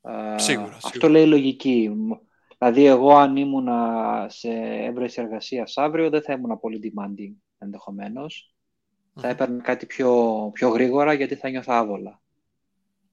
[0.00, 0.78] Σίγουρα, σίγουρα.
[0.84, 1.90] Αυτό λέει λογική.
[2.64, 3.68] Δηλαδή, εγώ αν ήμουν
[4.26, 4.48] σε
[4.88, 8.54] έβρεση εργασίας αύριο, δεν θα ήμουν πολύ demanding ενδεχομένως.
[9.14, 12.20] Θα έπαιρνα κάτι πιο, πιο γρήγορα γιατί θα νιώθω άβολα.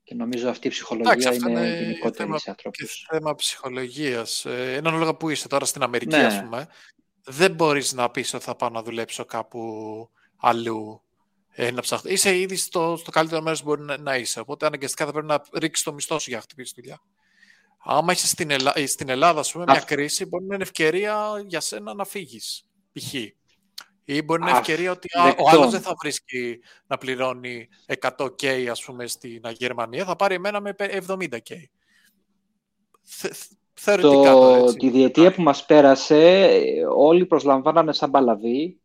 [0.04, 3.06] Και νομίζω αυτή η ψυχολογία είναι, είναι γενικότερη σε ανθρώπους.
[3.10, 4.46] Και θέμα ψυχολογίας.
[4.46, 6.26] Ε, έναν λόγο που είσαι τώρα στην Αμερική, ναι.
[6.26, 6.68] ας πούμε,
[7.24, 11.02] δεν μπορείς να πεις ότι θα πάω να δουλέψω κάπου αλλού.
[11.50, 12.12] Ε, να ψάχνω.
[12.12, 14.40] Είσαι ήδη στο, στο καλύτερο μέρος που μπορεί να, να, είσαι.
[14.40, 17.02] Οπότε αναγκαστικά θα πρέπει να ρίξεις το μισθό σου για να χτυπήσεις δουλειά.
[17.84, 18.74] Άμα είσαι στην, Ελλά...
[18.88, 22.66] στην Ελλάδα, ας πούμε, μια κρίση, μπορεί να είναι ευκαιρία για σένα να φύγεις.
[22.94, 23.14] Π.χ.
[24.06, 25.08] Ή μπορεί να είναι ευκαιρία ότι
[25.38, 27.68] ο άλλος δεν θα βρίσκει να πληρώνει
[28.00, 31.40] 100K, ας πούμε, στην Γερμανία, θα πάρει εμένα με 70K.
[33.74, 34.78] Θεωρητικά το, έτσι.
[34.78, 36.50] Τη διετία που μας πέρασε,
[36.96, 38.81] όλοι προσλαμβάνανε σαν παλαβή.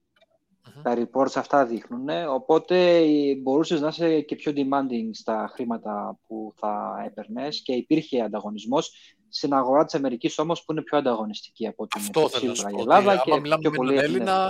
[0.83, 3.05] Τα reports αυτά δείχνουν, οπότε
[3.43, 9.53] μπορούσες να είσαι και πιο demanding στα χρήματα που θα έπαιρνες και υπήρχε ανταγωνισμός στην
[9.53, 12.85] αγορά της Αμερικής όμως που είναι πιο ανταγωνιστική από την Αυτό θέλω να σου πω.
[12.89, 14.49] Άμα μιλάμε με τον Έλληνα,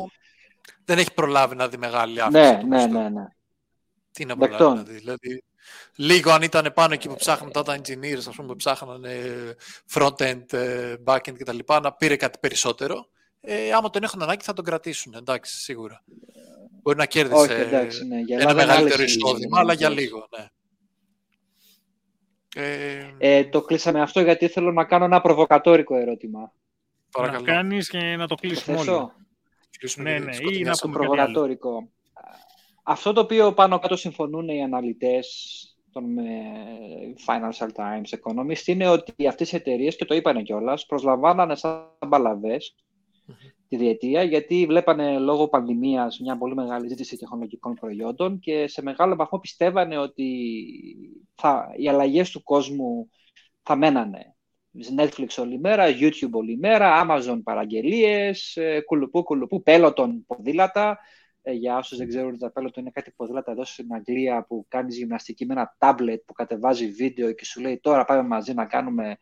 [0.84, 2.44] δεν έχει προλάβει να δει μεγάλη αύξηση.
[2.44, 3.24] Ναι, ναι, ναι, ναι.
[4.10, 4.92] Τι να προλάβει να δει.
[4.92, 5.42] Δηλαδή,
[5.96, 9.20] λίγο αν ήταν πάνω εκεί που ψάχνουν τα engineers, ας πούμε, που ψάχνανε
[9.92, 11.58] front-end, ε, back-end κτλ.
[11.82, 13.08] να πήρε κάτι περισσότερο.
[13.48, 16.04] Ε, άμα τον έχουν ανάγκη θα τον κρατήσουν, εντάξει, σίγουρα.
[16.82, 18.22] Μπορεί να κέρδισε okay, εντάξει, ναι.
[18.28, 20.46] ένα μεγαλύτερο εισόδημα, αλλά για λίγο, ναι.
[22.58, 26.52] Ε, ε, το κλείσαμε αυτό γιατί θέλω να κάνω ένα προβοκατόρικο ερώτημα.
[27.12, 27.44] Παρακαλώ.
[27.44, 29.12] Να κάνεις και να το κλείσουμε όλο.
[29.96, 31.88] Ναι, ναι, ή να πούμε προβοκατόρικο.
[32.82, 35.26] Αυτό το οποίο πάνω κάτω συμφωνούν οι αναλυτές
[35.92, 36.04] των
[37.26, 42.74] Financial Times, Economist, είναι ότι αυτές οι εταιρείες και το είπανε κιόλας, προσλαμβάνανε σαν μπαλαβές
[43.68, 49.16] τη διετία, γιατί βλέπανε λόγω πανδημίας μια πολύ μεγάλη ζήτηση τεχνολογικών προϊόντων και σε μεγάλο
[49.16, 50.26] βαθμό πιστεύανε ότι
[51.34, 53.10] θα, οι αλλαγές του κόσμου
[53.62, 54.36] θα μένανε.
[54.98, 60.98] Netflix όλη μέρα, YouTube όλη μέρα, Amazon παραγγελίες, ε, κουλουπού, κουλουπού, Peloton ποδήλατα.
[61.42, 64.96] Ε, για όσους δεν ξέρουν, τα Peloton είναι κάτι ποδήλατα εδώ στην Αγγλία που κάνεις
[64.96, 69.16] γυμναστική με ένα tablet που κατεβάζει βίντεο και σου λέει τώρα πάμε μαζί να κάνουμε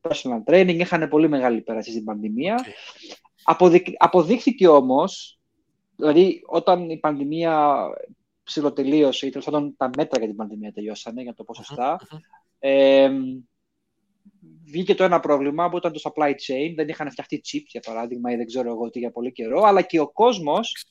[0.00, 0.78] personal training.
[0.78, 2.64] Είχαν πολύ μεγάλη πέραση στην πανδημία.
[3.96, 5.38] Αποδείχθηκε όμως,
[5.96, 7.86] δηλαδή όταν η πανδημία
[8.42, 12.00] ψηλοτελείωσε ή τέλος πάντων τα μέτρα για την πανδημία τελειώσανε, για το πω σωστά,
[12.58, 13.10] ε,
[14.64, 16.72] βγήκε το ένα πρόβλημα που ήταν το supply chain.
[16.76, 19.82] Δεν είχαν φτιαχτεί chips, για παράδειγμα, ή δεν ξέρω εγώ τι για πολύ καιρό, αλλά
[19.82, 20.86] και ο κόσμος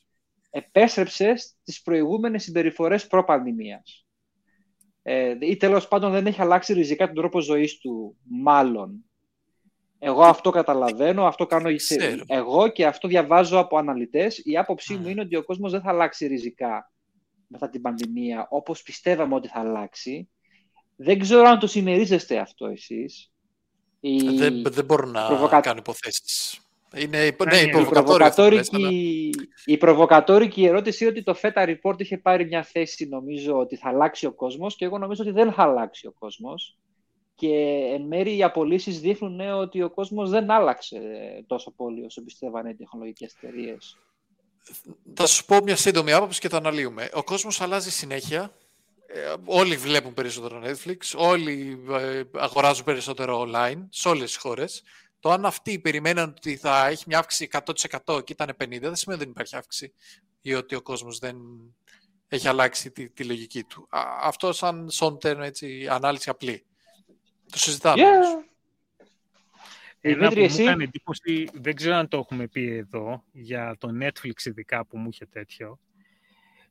[0.50, 4.06] επέστρεψε στις προηγούμενες συμπεριφορές προ-πανδημίας.
[5.02, 9.04] Ε, ή τέλος πάντων δεν έχει αλλάξει ριζικά τον τρόπο ζωής του, μάλλον.
[9.98, 11.68] Εγώ αυτό καταλαβαίνω, αυτό κάνω
[12.26, 14.40] εγώ και αυτό διαβάζω από αναλυτές.
[14.44, 16.92] Η άποψή μου είναι ότι ο κόσμος δεν θα αλλάξει ριζικά
[17.46, 20.28] μετά την πανδημία, όπως πιστεύαμε ότι θα αλλάξει.
[20.96, 23.32] Δεν ξέρω αν το συμμερίζεστε αυτό εσείς.
[24.00, 24.36] Η...
[24.36, 25.60] Δεν, δεν μπορώ να προβοκα...
[25.60, 26.58] κάνω υποθέσεις.
[26.96, 29.30] Είναι, ναι, ναι, η, προβοκατόρικη,
[29.64, 33.88] η προβοκατόρικη ερώτηση είναι ότι το FETA Report είχε πάρει μια θέση νομίζω ότι θα
[33.88, 36.78] αλλάξει ο κόσμος και εγώ νομίζω ότι δεν θα αλλάξει ο κόσμος
[37.34, 37.54] και
[37.92, 41.00] εν μέρει οι απολύσεις δείχνουν ναι, ότι ο κόσμος δεν άλλαξε
[41.46, 43.98] τόσο πολύ όσο πιστεύανε οι τεχνολογικές εταιρείες.
[45.14, 47.08] Θα σου πω μια σύντομη άποψη και το αναλύουμε.
[47.12, 48.52] Ο κόσμος αλλάζει συνέχεια.
[49.06, 54.82] Ε, όλοι βλέπουν περισσότερο Netflix, όλοι ε, αγοράζουν περισσότερο online σε όλες τις χώρες.
[55.20, 57.48] Το αν αυτοί περιμέναν ότι θα έχει μια αύξηση
[58.04, 59.92] 100% και ήταν 50% δεν σημαίνει ότι δεν υπάρχει αύξηση
[60.40, 61.36] ή ότι ο κόσμος δεν
[62.28, 63.88] έχει αλλάξει τη, τη λογική του.
[64.20, 66.64] αυτό σαν σόντερ, έτσι, ανάλυση απλή.
[67.54, 68.02] Το συζητάμε.
[68.02, 68.44] Yeah.
[70.00, 74.44] Ένα που μου έκανε εντύπωση, δεν ξέρω αν το έχουμε πει εδώ, για το Netflix
[74.44, 75.78] ειδικά που μου είχε τέτοιο.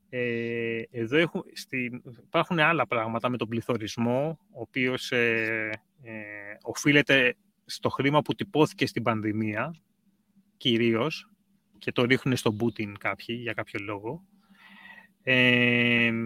[0.08, 5.70] Ε, εδώ έχουν, στη, υπάρχουν άλλα πράγματα με τον πληθωρισμό, ο οποίος ε,
[6.02, 6.12] ε,
[6.62, 9.74] οφείλεται στο χρήμα που τυπώθηκε στην πανδημία,
[10.56, 11.30] κυρίως,
[11.78, 14.24] και το ρίχνουν στον Πούτιν κάποιοι, για κάποιο λόγο.
[15.22, 16.24] Ε,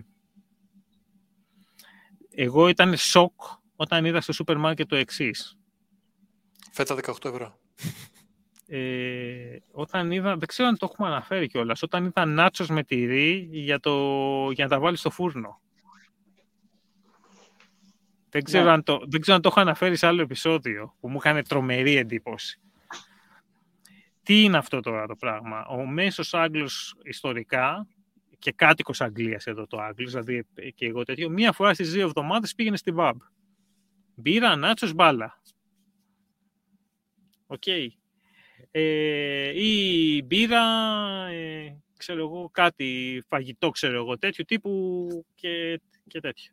[2.30, 3.40] εγώ ήταν σοκ
[3.80, 5.58] όταν είδα στο σούπερ μάρκετ το εξής.
[6.72, 7.58] Φέτα 18 ευρώ.
[8.66, 13.48] Ε, όταν είδα, δεν ξέρω αν το έχουμε αναφέρει κιόλας, όταν είδα νάτσος με τυρί
[13.50, 13.92] για, το,
[14.50, 15.60] για να τα βάλεις στο φούρνο.
[18.30, 18.70] Δεν ξέρω, ναι.
[18.70, 21.96] αν το, δεν ξέρω αν το έχω αναφέρει σε άλλο επεισόδιο που μου είχαν τρομερή
[21.96, 22.60] εντύπωση.
[24.22, 27.86] Τι είναι αυτό τώρα το πράγμα; Ο μέσος Άγγλος ιστορικά
[28.38, 32.54] και κάτοικος Αγγλίας εδώ το Άγγλος, δηλαδή και εγώ τέτοιο, μία φορά στις δύο εβδομάδες
[32.54, 33.16] πήγαινε στη παμπ.
[34.20, 35.42] Μπύρα, νάτσος, μπάλα.
[37.46, 37.62] OK.
[37.66, 37.86] Okay.
[38.70, 40.64] Ε, ή μπύρα
[41.28, 46.52] ε, ξέρω εγώ, κάτι φαγητό, ξέρω εγώ, τέτοιου τύπου και, και τέτοιο.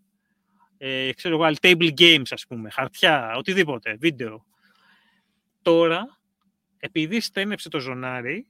[0.78, 4.46] Ε, ξέρω εγώ, table games, ας πούμε, χαρτιά, οτιδήποτε, βίντεο.
[5.62, 6.20] Τώρα,
[6.78, 8.48] επειδή στένεψε το ζωνάρι,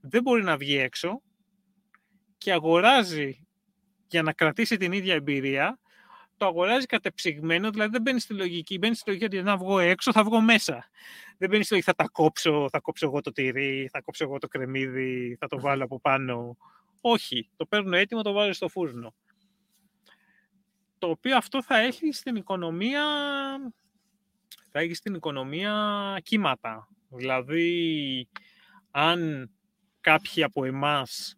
[0.00, 1.22] δεν μπορεί να βγει έξω
[2.38, 3.46] και αγοράζει
[4.08, 5.78] για να κρατήσει την ίδια εμπειρία,
[6.36, 8.78] το αγοράζεις κατεψυγμένο, δηλαδή δεν μπαίνεις στη λογική.
[8.78, 10.88] Μπαίνεις στη λογική ότι να βγω έξω, θα βγω μέσα.
[11.38, 14.38] Δεν μπαίνεις στη λογική θα τα κόψω, θα κόψω εγώ το τυρί, θα κόψω εγώ
[14.38, 16.56] το κρεμμύδι, θα το βάλω από πάνω.
[17.00, 19.14] Όχι, το παίρνω έτοιμο, το βάζω στο φούρνο.
[20.98, 23.04] Το οποίο αυτό θα έχει στην οικονομία,
[24.70, 25.74] θα έχει στην οικονομία
[26.22, 26.88] κύματα.
[27.08, 28.28] Δηλαδή,
[28.90, 29.50] αν
[30.00, 31.36] κάποιοι από εμάς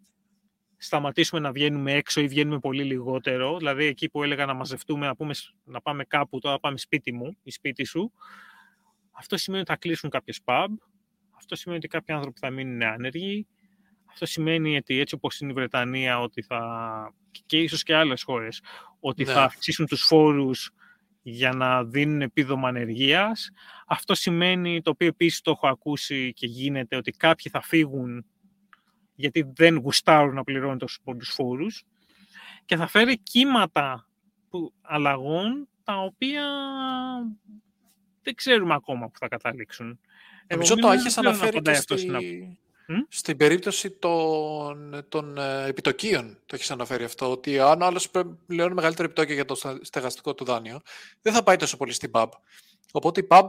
[0.77, 5.17] σταματήσουμε να βγαίνουμε έξω ή βγαίνουμε πολύ λιγότερο, δηλαδή εκεί που έλεγα να μαζευτούμε, να,
[5.17, 8.13] πούμε, να πάμε κάπου, τώρα πάμε σπίτι μου ή σπίτι σου,
[9.11, 10.67] αυτό σημαίνει ότι θα κλείσουν κάποιες pub,
[11.37, 13.47] αυτό σημαίνει ότι κάποιοι άνθρωποι θα μείνουν άνεργοι,
[14.11, 16.61] αυτό σημαίνει ότι έτσι όπως είναι η Βρετανία, ότι θα,
[17.47, 18.63] και ίσως και άλλες χώρες,
[19.01, 19.33] ότι ναι.
[19.33, 20.71] θα αυξήσουν τους φόρους
[21.23, 23.51] για να δίνουν επίδομα ανεργίας.
[23.87, 28.25] Αυτό σημαίνει, το οποίο επίσης το έχω ακούσει και γίνεται, ότι κάποιοι θα φύγουν
[29.17, 31.85] γιατί δεν γουστάρουν να πληρώνουν τόσους πολλούς φόρους
[32.65, 34.09] και θα φέρει κύματα
[34.51, 36.45] που, αλλαγών τα οποία
[38.23, 40.01] δεν ξέρουμε ακόμα που θα καταλήξουν.
[40.49, 42.59] Νομίζω το έχεις αναφέρει και στη...
[43.09, 46.39] στην περίπτωση των, των ε, επιτοκίων.
[46.47, 48.11] Το έχεις αναφέρει αυτό, ότι αν ο άλλος
[48.47, 50.81] πληρώνει μεγαλύτερο επιτόκιο για το στεγαστικό του δάνειο,
[51.23, 52.29] δεν θα πάει τόσο πολύ στην pub.
[52.93, 53.47] Οπότε η pub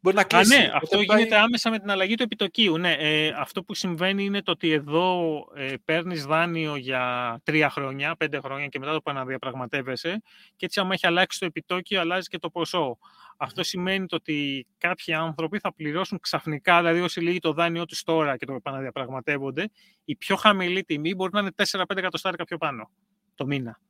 [0.00, 0.54] Μπορεί να κλείσει.
[0.54, 2.78] Α, ναι, αυτό γίνεται άμεσα με την αλλαγή του επιτοκίου.
[2.78, 8.16] Ναι, ε, αυτό που συμβαίνει είναι το ότι εδώ ε, παίρνεις δάνειο για τρία χρόνια,
[8.16, 10.22] πέντε χρόνια και μετά το επαναδιαπραγματεύεσαι
[10.56, 12.98] και έτσι άμα έχει αλλάξει το επιτόκιο αλλάζει και το ποσό.
[13.36, 18.02] Αυτό σημαίνει το ότι κάποιοι άνθρωποι θα πληρώσουν ξαφνικά, δηλαδή όσοι λύγει το δάνειό τους
[18.02, 19.70] τώρα και το επαναδιαπραγματεύονται,
[20.04, 22.90] η πιο χαμηλή τιμή μπορεί να είναι 4-5 εκατοστάρικα πιο πάνω
[23.34, 23.80] το μήνα.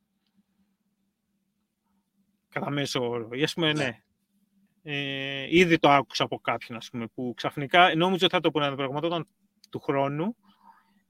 [2.49, 3.29] Κατά μέσο όρο.
[3.31, 3.99] Ή πούμε, ναι, ναι
[4.91, 9.27] ε, ήδη το άκουσα από κάποιον, ας πούμε, που ξαφνικά νόμιζε ότι θα το πραγματόταν
[9.69, 10.35] του χρόνου.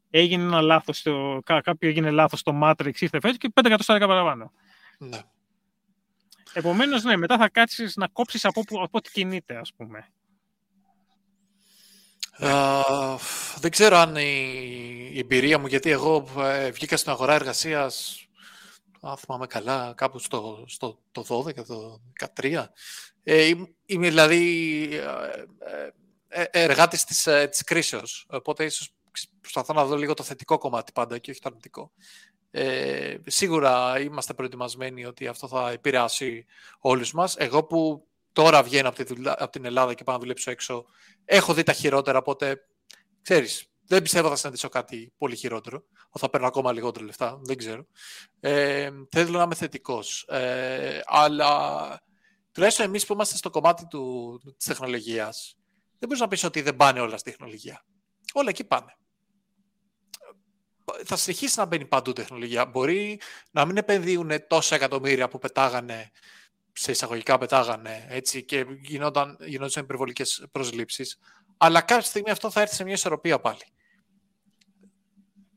[0.09, 4.51] Έγινε ένα λάθος, στο, κάποιο έγινε λάθος στο Matrix, ήρθε φέτος και 5 εκατοστάρικα παραπάνω.
[4.97, 5.19] Ναι.
[6.53, 10.07] Επομένως, ναι, μετά θα κάτσεις να κόψεις από, από ό,τι κινείται, ας πούμε.
[12.41, 13.17] Uh,
[13.59, 18.25] δεν ξέρω αν η, η εμπειρία μου, γιατί εγώ ε, βγήκα στην αγορά εργασίας,
[19.01, 22.01] αν θυμάμαι καλά, κάπου στο, στο το 12, το
[22.35, 22.65] 13.
[23.31, 23.51] Ε,
[23.85, 24.83] είμαι δηλαδή
[26.27, 28.93] ε, ε, εργάτης της, της κρίσεως, οπότε ίσως
[29.41, 31.91] προσπαθώ να δω λίγο το θετικό κομμάτι πάντα και όχι το αρνητικό.
[32.51, 36.45] Ε, σίγουρα είμαστε προετοιμασμένοι ότι αυτό θα επηρεάσει
[36.79, 37.35] όλους μας.
[37.37, 40.85] Εγώ που τώρα βγαίνω από, τη από την Ελλάδα και πάω να δουλέψω έξω,
[41.25, 42.61] έχω δει τα χειρότερα, οπότε
[43.21, 45.83] ξέρεις, δεν πιστεύω θα συναντήσω κάτι πολύ χειρότερο.
[46.19, 47.85] Θα παίρνω ακόμα λιγότερο λεφτά, δεν ξέρω.
[48.39, 50.25] Ε, θέλω να είμαι θετικός.
[50.29, 52.01] Ε, αλλά
[52.51, 53.87] τουλάχιστον εμείς που είμαστε στο κομμάτι
[54.57, 55.57] της τεχνολογίας,
[55.99, 57.85] δεν μπορείς να πεις ότι δεν πάνε όλα στη τεχνολογία.
[58.33, 58.97] Όλα εκεί πάνε.
[61.05, 62.65] Θα συνεχίσει να μπαίνει παντού τεχνολογία.
[62.65, 63.21] Μπορεί
[63.51, 66.11] να μην επενδύουν τόσα εκατομμύρια που πετάγανε,
[66.71, 71.19] σε εισαγωγικά πετάγανε, έτσι, και γινόταν, γινόταν υπερβολικές προσλήψεις.
[71.57, 73.63] Αλλά κάποια στιγμή αυτό θα έρθει σε μια ισορροπία πάλι.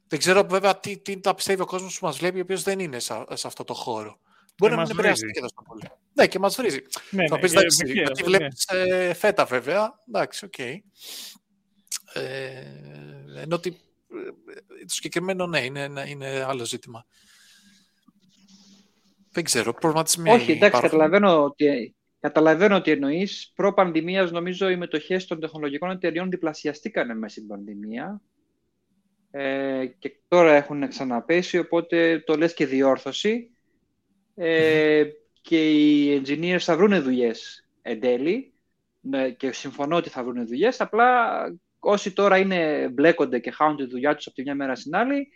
[0.07, 2.79] Δεν ξέρω βέβαια τι, τι τα πιστεύει ο κόσμος που μας βλέπει, ο οποίος δεν
[2.79, 4.21] είναι σε, σε αυτό το χώρο.
[4.63, 5.83] Μπορεί να μην επηρεαστεί και τόσο πολύ.
[6.13, 6.81] Ναι, και μας βρίζει.
[7.11, 10.01] Ναι, θα ναι, πει εντάξει, ε, γιατί βλέπεις ε, φέτα βέβαια.
[10.09, 10.53] Εντάξει, OK.
[10.57, 10.77] Okay.
[12.13, 17.07] Ε, ενώ ότι ε, το συγκεκριμένο ναι, είναι, είναι άλλο ζήτημα.
[19.31, 20.91] Δεν ξέρω, προβληματισμοί Όχι, εντάξει, υπάρχουν.
[20.91, 23.53] καταλαβαίνω ότι, καταλαβαίνω ότι εννοείς.
[23.55, 28.21] Προ-πανδημίας, νομίζω, οι μετοχές των τεχνολογικών εταιριών διπλασιαστήκαν μέσα στην πανδημία
[29.35, 33.52] ε, και τώρα έχουν ξαναπέσει, οπότε το λες και διόρθωση.
[34.45, 35.05] Ε,
[35.41, 38.53] και οι engineers θα βρουν δουλειές εν τέλει
[39.37, 40.81] και συμφωνώ ότι θα βρουν δουλειές.
[40.81, 41.29] Απλά
[41.79, 45.29] όσοι τώρα είναι, μπλέκονται και χάνουν τη δουλειά τους από τη μια μέρα στην άλλη,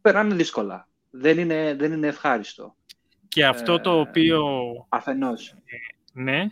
[0.00, 0.88] περνάνε δύσκολα.
[1.10, 2.76] Δεν είναι, δεν είναι ευχάριστο.
[3.28, 4.44] Και αυτό το ε, οποίο...
[4.88, 5.54] Αφενός.
[6.12, 6.46] ναι,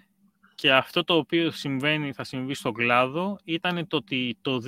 [0.54, 4.62] και αυτό το οποίο συμβαίνει, θα συμβεί στον κλάδο ήταν το ότι το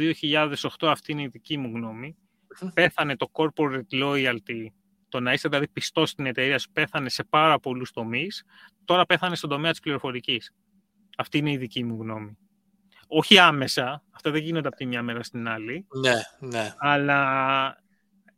[0.78, 2.16] 2008, αυτή είναι η δική μου γνώμη,
[2.74, 4.66] πέθανε το corporate loyalty,
[5.10, 8.44] το να είσαι δηλαδή πιστός στην εταιρεία σου, πέθανε σε πάρα πολλούς τομείς.
[8.84, 10.54] Τώρα πέθανε στον τομέα της πληροφορικής.
[11.16, 12.36] Αυτή είναι η δική μου γνώμη.
[13.06, 15.86] Όχι άμεσα, αυτά δεν γίνονται από τη μια μέρα στην άλλη.
[16.00, 16.74] Ναι, ναι.
[16.78, 17.82] Αλλά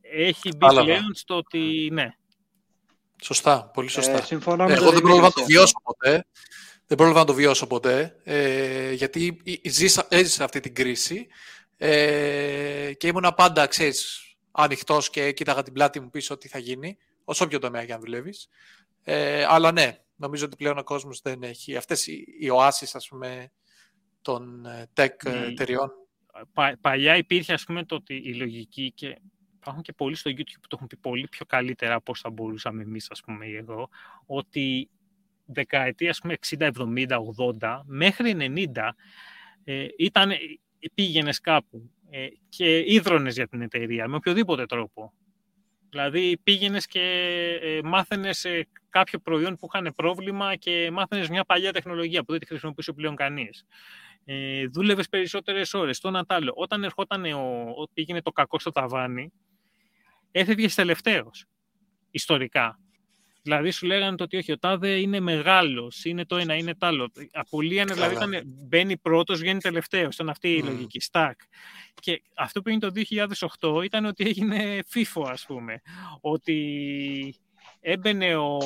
[0.00, 2.08] έχει μπει πλέον στο ότι ναι.
[3.22, 4.18] Σωστά, πολύ σωστά.
[4.18, 6.24] Ε, συμφωνώ Εγώ δεν πρόλαβα να το βιώσω ποτέ
[6.92, 11.26] δεν πρόλαβα να το βιώσω ποτέ, ε, γιατί ζήσα, έζησα αυτή την κρίση
[11.76, 16.96] ε, και ήμουν πάντα, ξέρεις, ανοιχτός και κοίταγα την πλάτη μου πίσω τι θα γίνει,
[17.24, 18.48] όσο πιο τομέα και αν δουλεύεις.
[19.02, 21.76] Ε, αλλά ναι, νομίζω ότι πλέον ο κόσμος δεν έχει.
[21.76, 23.50] Αυτές οι, οι οάσεις, ας πούμε,
[24.22, 25.46] των ε, tech ναι.
[25.46, 25.92] εταιριών.
[26.52, 29.18] Πα, παλιά υπήρχε, ας πούμε, το ότι η λογική και
[29.56, 32.82] υπάρχουν και πολλοί στο YouTube που το έχουν πει πολύ πιο καλύτερα από θα μπορούσαμε
[32.82, 33.88] εμείς, ας πούμε, ή εγώ,
[34.26, 34.90] ότι
[35.46, 37.18] δεκαετία, ας πούμε, 60, 70,
[37.60, 38.34] 80, μέχρι
[38.74, 38.94] 90,
[39.64, 40.32] ε, ήταν,
[40.94, 45.12] πήγαινες κάπου ε, και ίδρωνες για την εταιρεία, με οποιοδήποτε τρόπο.
[45.90, 47.00] Δηλαδή πήγαινες και
[47.62, 48.46] ε, μάθαινες
[48.88, 53.16] κάποιο προϊόν που είχαν πρόβλημα και μάθαινες μια παλιά τεχνολογία που δεν τη χρησιμοποιούσε πλέον
[53.16, 53.64] κανείς.
[54.24, 56.00] Ε, Δούλευες περισσότερες ώρες.
[56.00, 56.52] Το ένα άλλο.
[56.56, 59.32] Όταν ερχόταν ο, πήγαινε το κακό στο ταβάνι,
[60.30, 61.46] έφευγες τελευταίος.
[62.10, 62.81] Ιστορικά.
[63.42, 66.86] Δηλαδή σου λέγανε το ότι όχι, ο Τάδε είναι μεγάλος, είναι το ένα, είναι το
[66.86, 67.12] άλλο.
[67.32, 70.14] Απολύανε, δηλαδή ήταν, μπαίνει πρώτος, βγαίνει τελευταίος.
[70.14, 71.32] Ήταν αυτή η λογική, stack.
[72.00, 72.92] Και αυτό που έγινε το
[73.80, 75.82] 2008 ήταν ότι έγινε FIFO, ας πούμε.
[76.20, 77.36] Ότι
[77.80, 78.58] έμπαινε ο.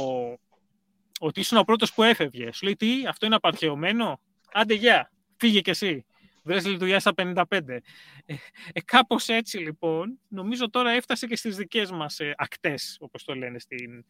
[1.20, 2.52] Ότι ήσουν ο πρώτος που έφευγε.
[2.52, 4.20] Σου λέει τι, αυτό είναι απαρχαιωμένο;
[4.52, 6.04] Άντε, γεια, φύγε κι εσύ.
[6.42, 7.44] Βρες λειτουργία στα 55.
[7.48, 8.34] Ε,
[8.72, 13.34] ε, κάπως έτσι λοιπόν, νομίζω τώρα έφτασε και στις δικές μας ε, ακτές, όπως το
[13.34, 14.04] λένε στην,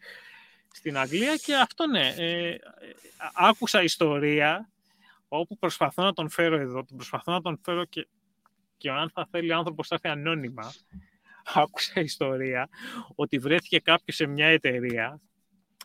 [0.76, 2.60] στην Αγγλία και αυτό ναι, ε, ε,
[3.34, 4.70] άκουσα ιστορία
[5.28, 8.08] όπου προσπαθώ να τον φέρω εδώ, προσπαθώ να τον φέρω και,
[8.76, 10.72] και αν θα θέλει ο άνθρωπος θα έρθει ανώνυμα.
[11.54, 12.68] Άκουσα ιστορία
[13.14, 15.20] ότι βρέθηκε κάποιος σε μια εταιρεία,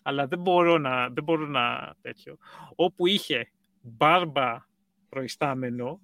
[0.01, 2.37] αλλά δεν μπορώ να, δεν μπορώ να τέτοιο,
[2.75, 4.65] όπου είχε μπάρμπα
[5.09, 5.99] προϊστάμενο,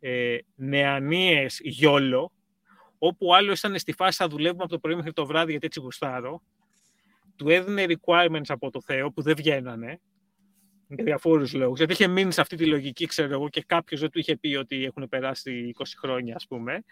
[0.00, 2.32] ε, νεανίες γιόλο,
[2.98, 5.80] όπου άλλο ήταν στη φάση θα δουλεύουμε από το πρωί μέχρι το βράδυ γιατί έτσι
[5.80, 6.42] γουστάρω,
[7.36, 10.00] του έδινε requirements από το Θεό που δεν βγαίνανε
[10.94, 11.78] για διαφόρους λόγους.
[11.78, 14.54] Γιατί είχε μείνει σε αυτή τη λογική, ξέρω εγώ, και κάποιος δεν του είχε πει
[14.54, 16.82] ότι έχουν περάσει 20 χρόνια, ας πούμε.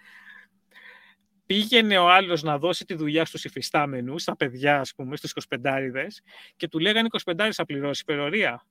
[1.47, 6.23] Πήγαινε ο άλλος να δώσει τη δουλειά στους υφιστάμενους, στα παιδιά, ας πούμε, στους 25
[6.57, 8.67] και του λέγανε 25 θα πληρώσει υπερορία.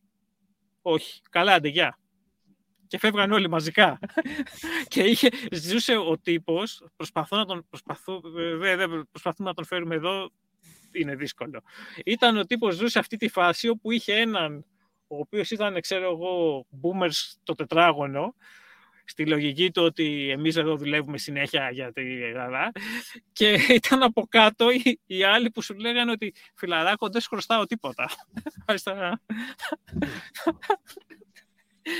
[0.81, 1.21] Όχι.
[1.29, 1.99] Καλά, άντε, γεια.
[2.87, 3.99] Και φεύγαν όλοι μαζικά.
[4.87, 8.21] και είχε, ζούσε ο τύπος, προσπαθώ να τον, προσπαθώ,
[9.11, 10.31] προσπαθούμε να τον φέρουμε εδώ,
[10.91, 11.61] είναι δύσκολο.
[12.05, 14.65] Ήταν ο τύπος ζούσε αυτή τη φάση όπου είχε έναν
[15.11, 18.35] ο οποίος ήταν, ξέρω εγώ, boomers το τετράγωνο,
[19.05, 22.71] στη λογική του ότι εμείς εδώ δουλεύουμε συνέχεια για τη Ελλάδα
[23.31, 28.09] και ήταν από κάτω οι, οι άλλοι που σου λέγανε ότι φιλαράκο δεν χρωστάω τίποτα.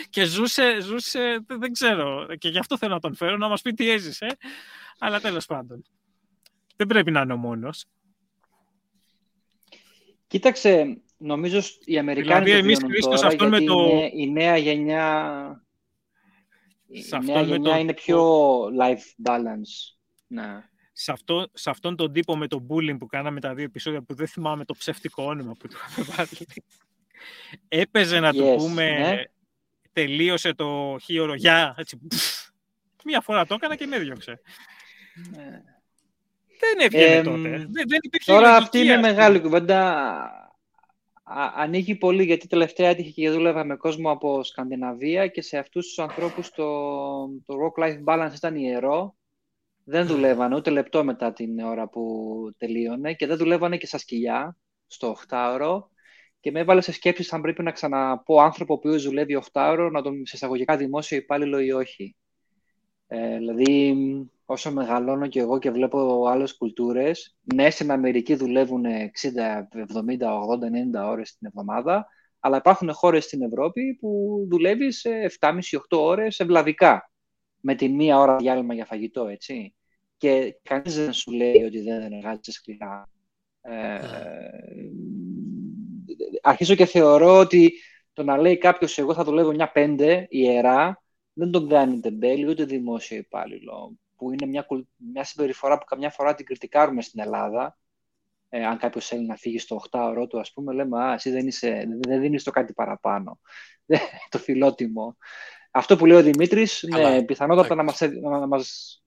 [0.09, 3.73] και ζούσε, ζούσε, δεν ξέρω, και γι' αυτό θέλω να τον φέρω, να μας πει
[3.73, 4.27] τι έζησε,
[4.99, 5.83] αλλά τέλος πάντων.
[6.75, 7.85] Δεν πρέπει να είναι ο μόνος.
[10.29, 13.73] Κοίταξε, νομίζω οι Αμερικάνοι δηλαδή, εμείς τώρα, αυτό με το...
[13.73, 15.65] είναι, η νέα γενιά,
[16.87, 17.77] η νέα γενιά το...
[17.77, 19.97] είναι πιο life balance.
[20.27, 20.63] Ναι.
[20.93, 24.13] Σε, αυτό, σε αυτόν τον τύπο με το bullying που κάναμε τα δύο επεισόδια που
[24.13, 26.47] δεν θυμάμαι το ψεύτικο όνομα που του είχαμε βάλει.
[27.67, 29.23] Έπαιζε να yes, του πούμε ναι.
[29.93, 31.75] τελείωσε το χείωρο γεια.
[31.77, 31.99] Έτσι,
[33.05, 34.41] μία φορά το έκανα και με έδιωξε.
[36.59, 36.67] Ναι.
[36.67, 37.49] Δεν έβγαινε ε, τότε.
[37.49, 40.33] Δεν, δεν υπήρχε τώρα αυτή είναι μεγάλη κουβέντα.
[41.55, 45.99] Ανοίγει πολύ γιατί τελευταία έτυχε και δούλευα με κόσμο από Σκανδιναβία και σε αυτούς τους
[45.99, 46.65] ανθρώπους το,
[47.45, 49.15] το work-life balance ήταν ιερό.
[49.83, 52.03] Δεν δουλεύανε ούτε λεπτό μετά την ώρα που
[52.57, 54.57] τελείωνε και δεν δουλεύανε και στα σκυλιά
[54.87, 55.81] στο 8ωρο
[56.39, 60.25] και με έβαλε σε σκέψεις αν πρέπει να ξαναπώ άνθρωπο που δουλεύει 8ωρο να τον
[60.25, 62.15] σε εισαγωγικά δημόσιο υπάλληλο ή όχι.
[63.11, 63.95] Ε, δηλαδή,
[64.45, 70.69] όσο μεγαλώνω και εγώ και βλέπω άλλες κουλτούρες, ναι, στην Αμερική δουλεύουν 60, 70, 80,
[70.69, 72.07] 90 ώρες την εβδομάδα,
[72.39, 75.05] αλλά υπάρχουν χώρες στην Ευρώπη που δουλεύεις
[75.39, 77.11] 7,5-8 ώρες ευλαβικά,
[77.59, 79.75] με τη μία ώρα διάλειμμα για φαγητό, έτσι.
[80.17, 83.09] Και κανείς δεν σου λέει ότι δεν εργάζεσαι σκληρά.
[83.61, 83.99] Ε,
[86.41, 87.73] αρχίζω και θεωρώ ότι
[88.13, 91.03] το να λέει κάποιος εγώ θα δουλεύω μια πέντε ιερά,
[91.33, 94.65] δεν τον κάνει τεμπέλη ούτε δημόσιο υπάλληλο που είναι μια,
[94.95, 97.77] μια συμπεριφορά που καμιά φορά την κριτικάρουμε στην Ελλάδα.
[98.49, 101.47] Ε, αν κάποιος θέλει να φύγει στο 8ωρο του, ας πούμε, λέμε Α, εσύ δεν,
[101.47, 103.39] είσαι, δεν δίνεις το κάτι παραπάνω.
[104.31, 105.17] το φιλότιμο.
[105.71, 109.01] Αυτό που λέει ο Δημήτρης, ναι, πιθανότατα να μας να μας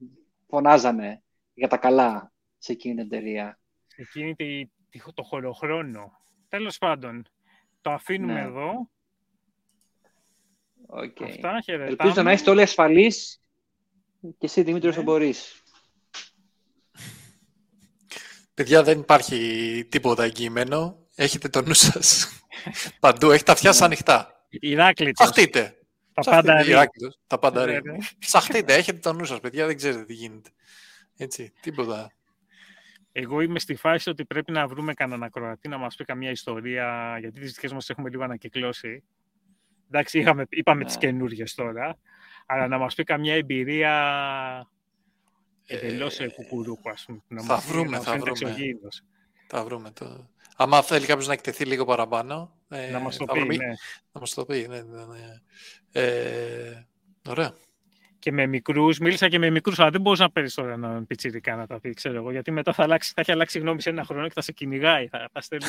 [0.49, 1.23] φωνάζανε
[1.55, 3.59] για τα καλά σε εκείνη την εταιρεία.
[3.87, 4.69] Σε εκείνη τη,
[5.15, 6.13] το χωροχρόνο.
[6.49, 7.25] Τέλος πάντων,
[7.81, 8.41] το αφήνουμε ναι.
[8.41, 8.91] εδώ.
[10.95, 11.25] Okay.
[11.25, 13.41] Αυτά, Ελπίζω να είστε όλοι ασφαλείς
[14.21, 15.03] και εσύ, Δημήτρη, ναι.
[15.03, 15.63] μπορείς.
[18.55, 21.07] Παιδιά, δεν υπάρχει τίποτα εγγυημένο.
[21.15, 22.29] Έχετε το νου σας
[23.01, 23.27] παντού.
[23.31, 23.87] Έχετε τα αυτιά σας ναι.
[23.87, 24.47] ανοιχτά.
[24.49, 25.27] Ηράκλειτος.
[25.27, 25.77] Σαχτείτε.
[26.13, 26.65] Τα πάντα
[27.27, 27.67] Τα πάντα
[28.19, 28.75] Σαχτείτε.
[28.75, 29.67] Έχετε το νου σας, παιδιά.
[29.67, 30.51] Δεν ξέρετε τι γίνεται.
[31.17, 32.13] Έτσι, τίποτα.
[33.13, 37.17] Εγώ είμαι στη φάση ότι πρέπει να βρούμε κανέναν ακροατή να μας πει καμία ιστορία,
[37.21, 39.03] γιατί τις δικές μας έχουμε λίγο ανακυκλώσει.
[39.93, 40.87] Εντάξει, είχαμε, είπαμε ναι.
[40.87, 41.99] τις καινούργιες τώρα,
[42.47, 44.69] αλλά να μας πει καμιά εμπειρία
[45.67, 47.21] εντελώς ε, κουκουρούκου, ας πούμε.
[47.29, 48.57] Να θα βρούμε, θα βρούμε.
[49.47, 50.31] Θα βρούμε το...
[50.57, 53.67] Άμα θέλει κάποιος να εκτεθεί λίγο παραπάνω, ε, να μας το πει, ναι.
[54.13, 55.41] Να μας το πει, ναι, ναι, ναι.
[55.93, 56.87] Ε,
[57.29, 57.55] ωραία
[58.23, 58.99] και με μικρούς.
[58.99, 61.95] Μίλησα και με μικρούς, αλλά δεν μπορούσα να παίρνει τώρα έναν πιτσιρικά να τα πει,
[61.95, 62.31] ξέρω εγώ.
[62.31, 65.07] Γιατί μετά θα, αλλάξει, θα έχει αλλάξει γνώμη σε ένα χρόνο και θα σε κυνηγάει.
[65.09, 65.65] Θα, θα στέλνει.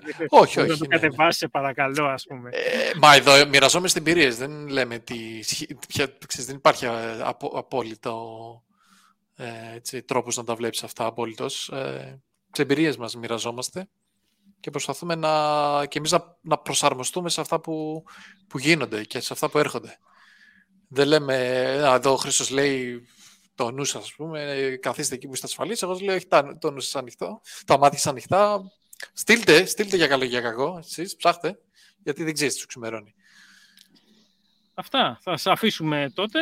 [0.28, 0.68] όχι, όχι.
[0.68, 2.50] Να το ναι, κατεβάσει, σε παρακαλώ, ας πούμε.
[2.52, 4.36] Ε, μα εδώ μοιραζόμαστε εμπειρίες.
[4.36, 5.16] Δεν λέμε τι.
[6.36, 6.90] δεν υπάρχει ε,
[7.22, 8.22] απο, απόλυτο
[9.36, 11.68] ε, τρόπος να τα βλέπεις αυτά απόλυτος.
[11.68, 12.20] Ε,
[12.52, 13.88] τι εμπειρίες μας μοιραζόμαστε
[14.60, 15.30] και προσπαθούμε να,
[15.86, 18.04] και εμείς να, να προσαρμοστούμε σε αυτά που,
[18.48, 19.98] που γίνονται και σε αυτά που έρχονται.
[20.88, 21.34] Δεν λέμε,
[21.86, 23.06] α, εδώ ο Χρήστος λέει
[23.54, 25.82] το νου σας, ας πούμε, καθίστε εκεί που είστε ασφαλείς.
[25.82, 26.26] Εγώ λέω, έχει
[26.58, 28.72] το νου σας ανοιχτό, τα μάτια σας ανοιχτά.
[29.12, 31.58] Στείλτε, στείλτε για καλό για κακό, εσείς, ψάχτε,
[32.02, 33.14] γιατί δεν ξέρεις τι σου ξημερώνει.
[34.74, 35.18] Αυτά.
[35.22, 36.38] Θα σας αφήσουμε τότε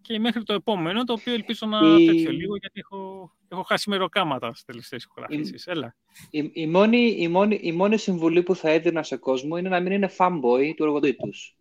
[0.00, 2.06] και μέχρι το επόμενο, το οποίο ελπίζω να η...
[2.06, 5.66] τέτοιο λίγο, γιατί έχω, έχω χάσει μεροκάματα στις τελευταίες ηχογραφήσεις.
[5.66, 5.70] Η...
[5.70, 5.96] Έλα.
[6.30, 9.80] Η, η, μόνη, η, μόνη, η μόνη συμβουλή που θα έδινα σε κόσμο είναι να
[9.80, 11.57] μην είναι fanboy του εργοδότη τους.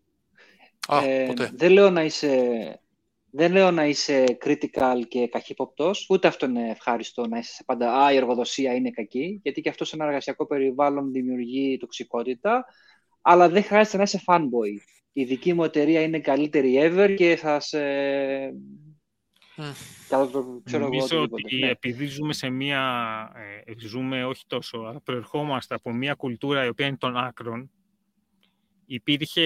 [0.90, 2.58] Ε, δεν, λέω να είσαι,
[3.32, 8.14] δεν λέω να είσαι critical και καχύποπτος, ούτε αυτό είναι ευχάριστο να είσαι πάντα «Α,
[8.14, 12.66] η εργοδοσία είναι κακή», γιατί και αυτός σε ένα εργασιακό περιβάλλον δημιουργεί τοξικότητα,
[13.22, 14.82] αλλά δεν χρειάζεται να είσαι fanboy.
[15.14, 17.80] Η δική μου εταιρεία είναι καλύτερη ever και θα σε...
[20.72, 21.70] Νομίζω ότι ναι.
[21.70, 22.82] επειδή ζούμε σε μία,
[23.66, 27.72] ε, ζούμε όχι τόσο, αλλά προερχόμαστε από μία κουλτούρα η οποία είναι των άκρων,
[28.88, 29.42] υπήρχε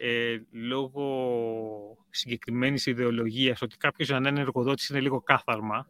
[0.00, 5.88] ε, λόγω συγκεκριμένης ιδεολογίας ότι κάποιος να είναι εργοδότης είναι λίγο κάθαρμα.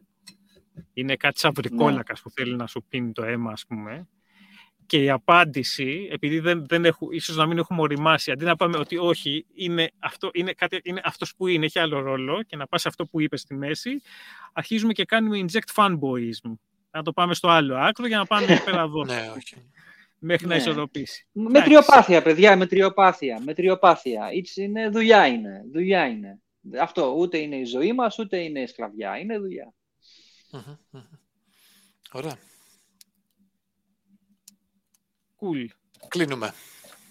[0.92, 2.22] Είναι κάτι σαν βρικόλακας ναι.
[2.22, 4.08] που θέλει να σου πίνει το αίμα, ας πούμε.
[4.86, 8.76] Και η απάντηση, επειδή δεν, δεν έχω, ίσως να μην έχουμε οριμάσει, αντί να πάμε
[8.76, 12.66] ότι όχι, είναι, αυτό, είναι, κάτι, είναι αυτός που είναι, έχει άλλο ρόλο και να
[12.66, 14.02] πας αυτό που είπες στη μέση,
[14.52, 16.52] αρχίζουμε και κάνουμε inject fanboyism.
[16.90, 19.04] Να το πάμε στο άλλο άκρο για να πάμε πέρα εδώ.
[19.04, 19.56] ναι, όχι
[20.20, 20.54] μέχρι ναι.
[20.54, 21.26] να ισορροπήσει.
[21.32, 23.40] Με τριοπάθεια, παιδιά, με τριοπάθεια.
[23.44, 24.28] Με τριοπάθεια.
[24.54, 25.64] είναι δουλειά είναι.
[25.72, 26.40] Δουλειά είναι.
[26.80, 29.18] Αυτό ούτε είναι η ζωή μας, ούτε είναι η σκλαβιά.
[29.18, 29.74] Είναι δουλειά.
[32.12, 32.36] Ωραία.
[35.40, 35.66] Cool.
[36.08, 36.54] Κλείνουμε.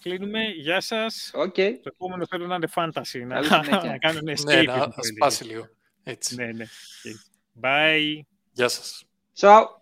[0.02, 0.44] Κλείνουμε.
[0.44, 1.32] Γεια σας.
[1.34, 1.74] Okay.
[1.84, 3.26] Το επόμενο θέλω να είναι fantasy.
[3.26, 3.42] Να,
[3.86, 4.44] να κάνω ένα escape.
[4.44, 5.68] Ναι, να σπάσει λίγο.
[6.04, 6.36] Έτσι.
[6.36, 6.66] Ναι, ναι.
[7.62, 8.20] Bye.
[8.52, 9.06] Γεια σας.
[9.40, 9.79] Ciao.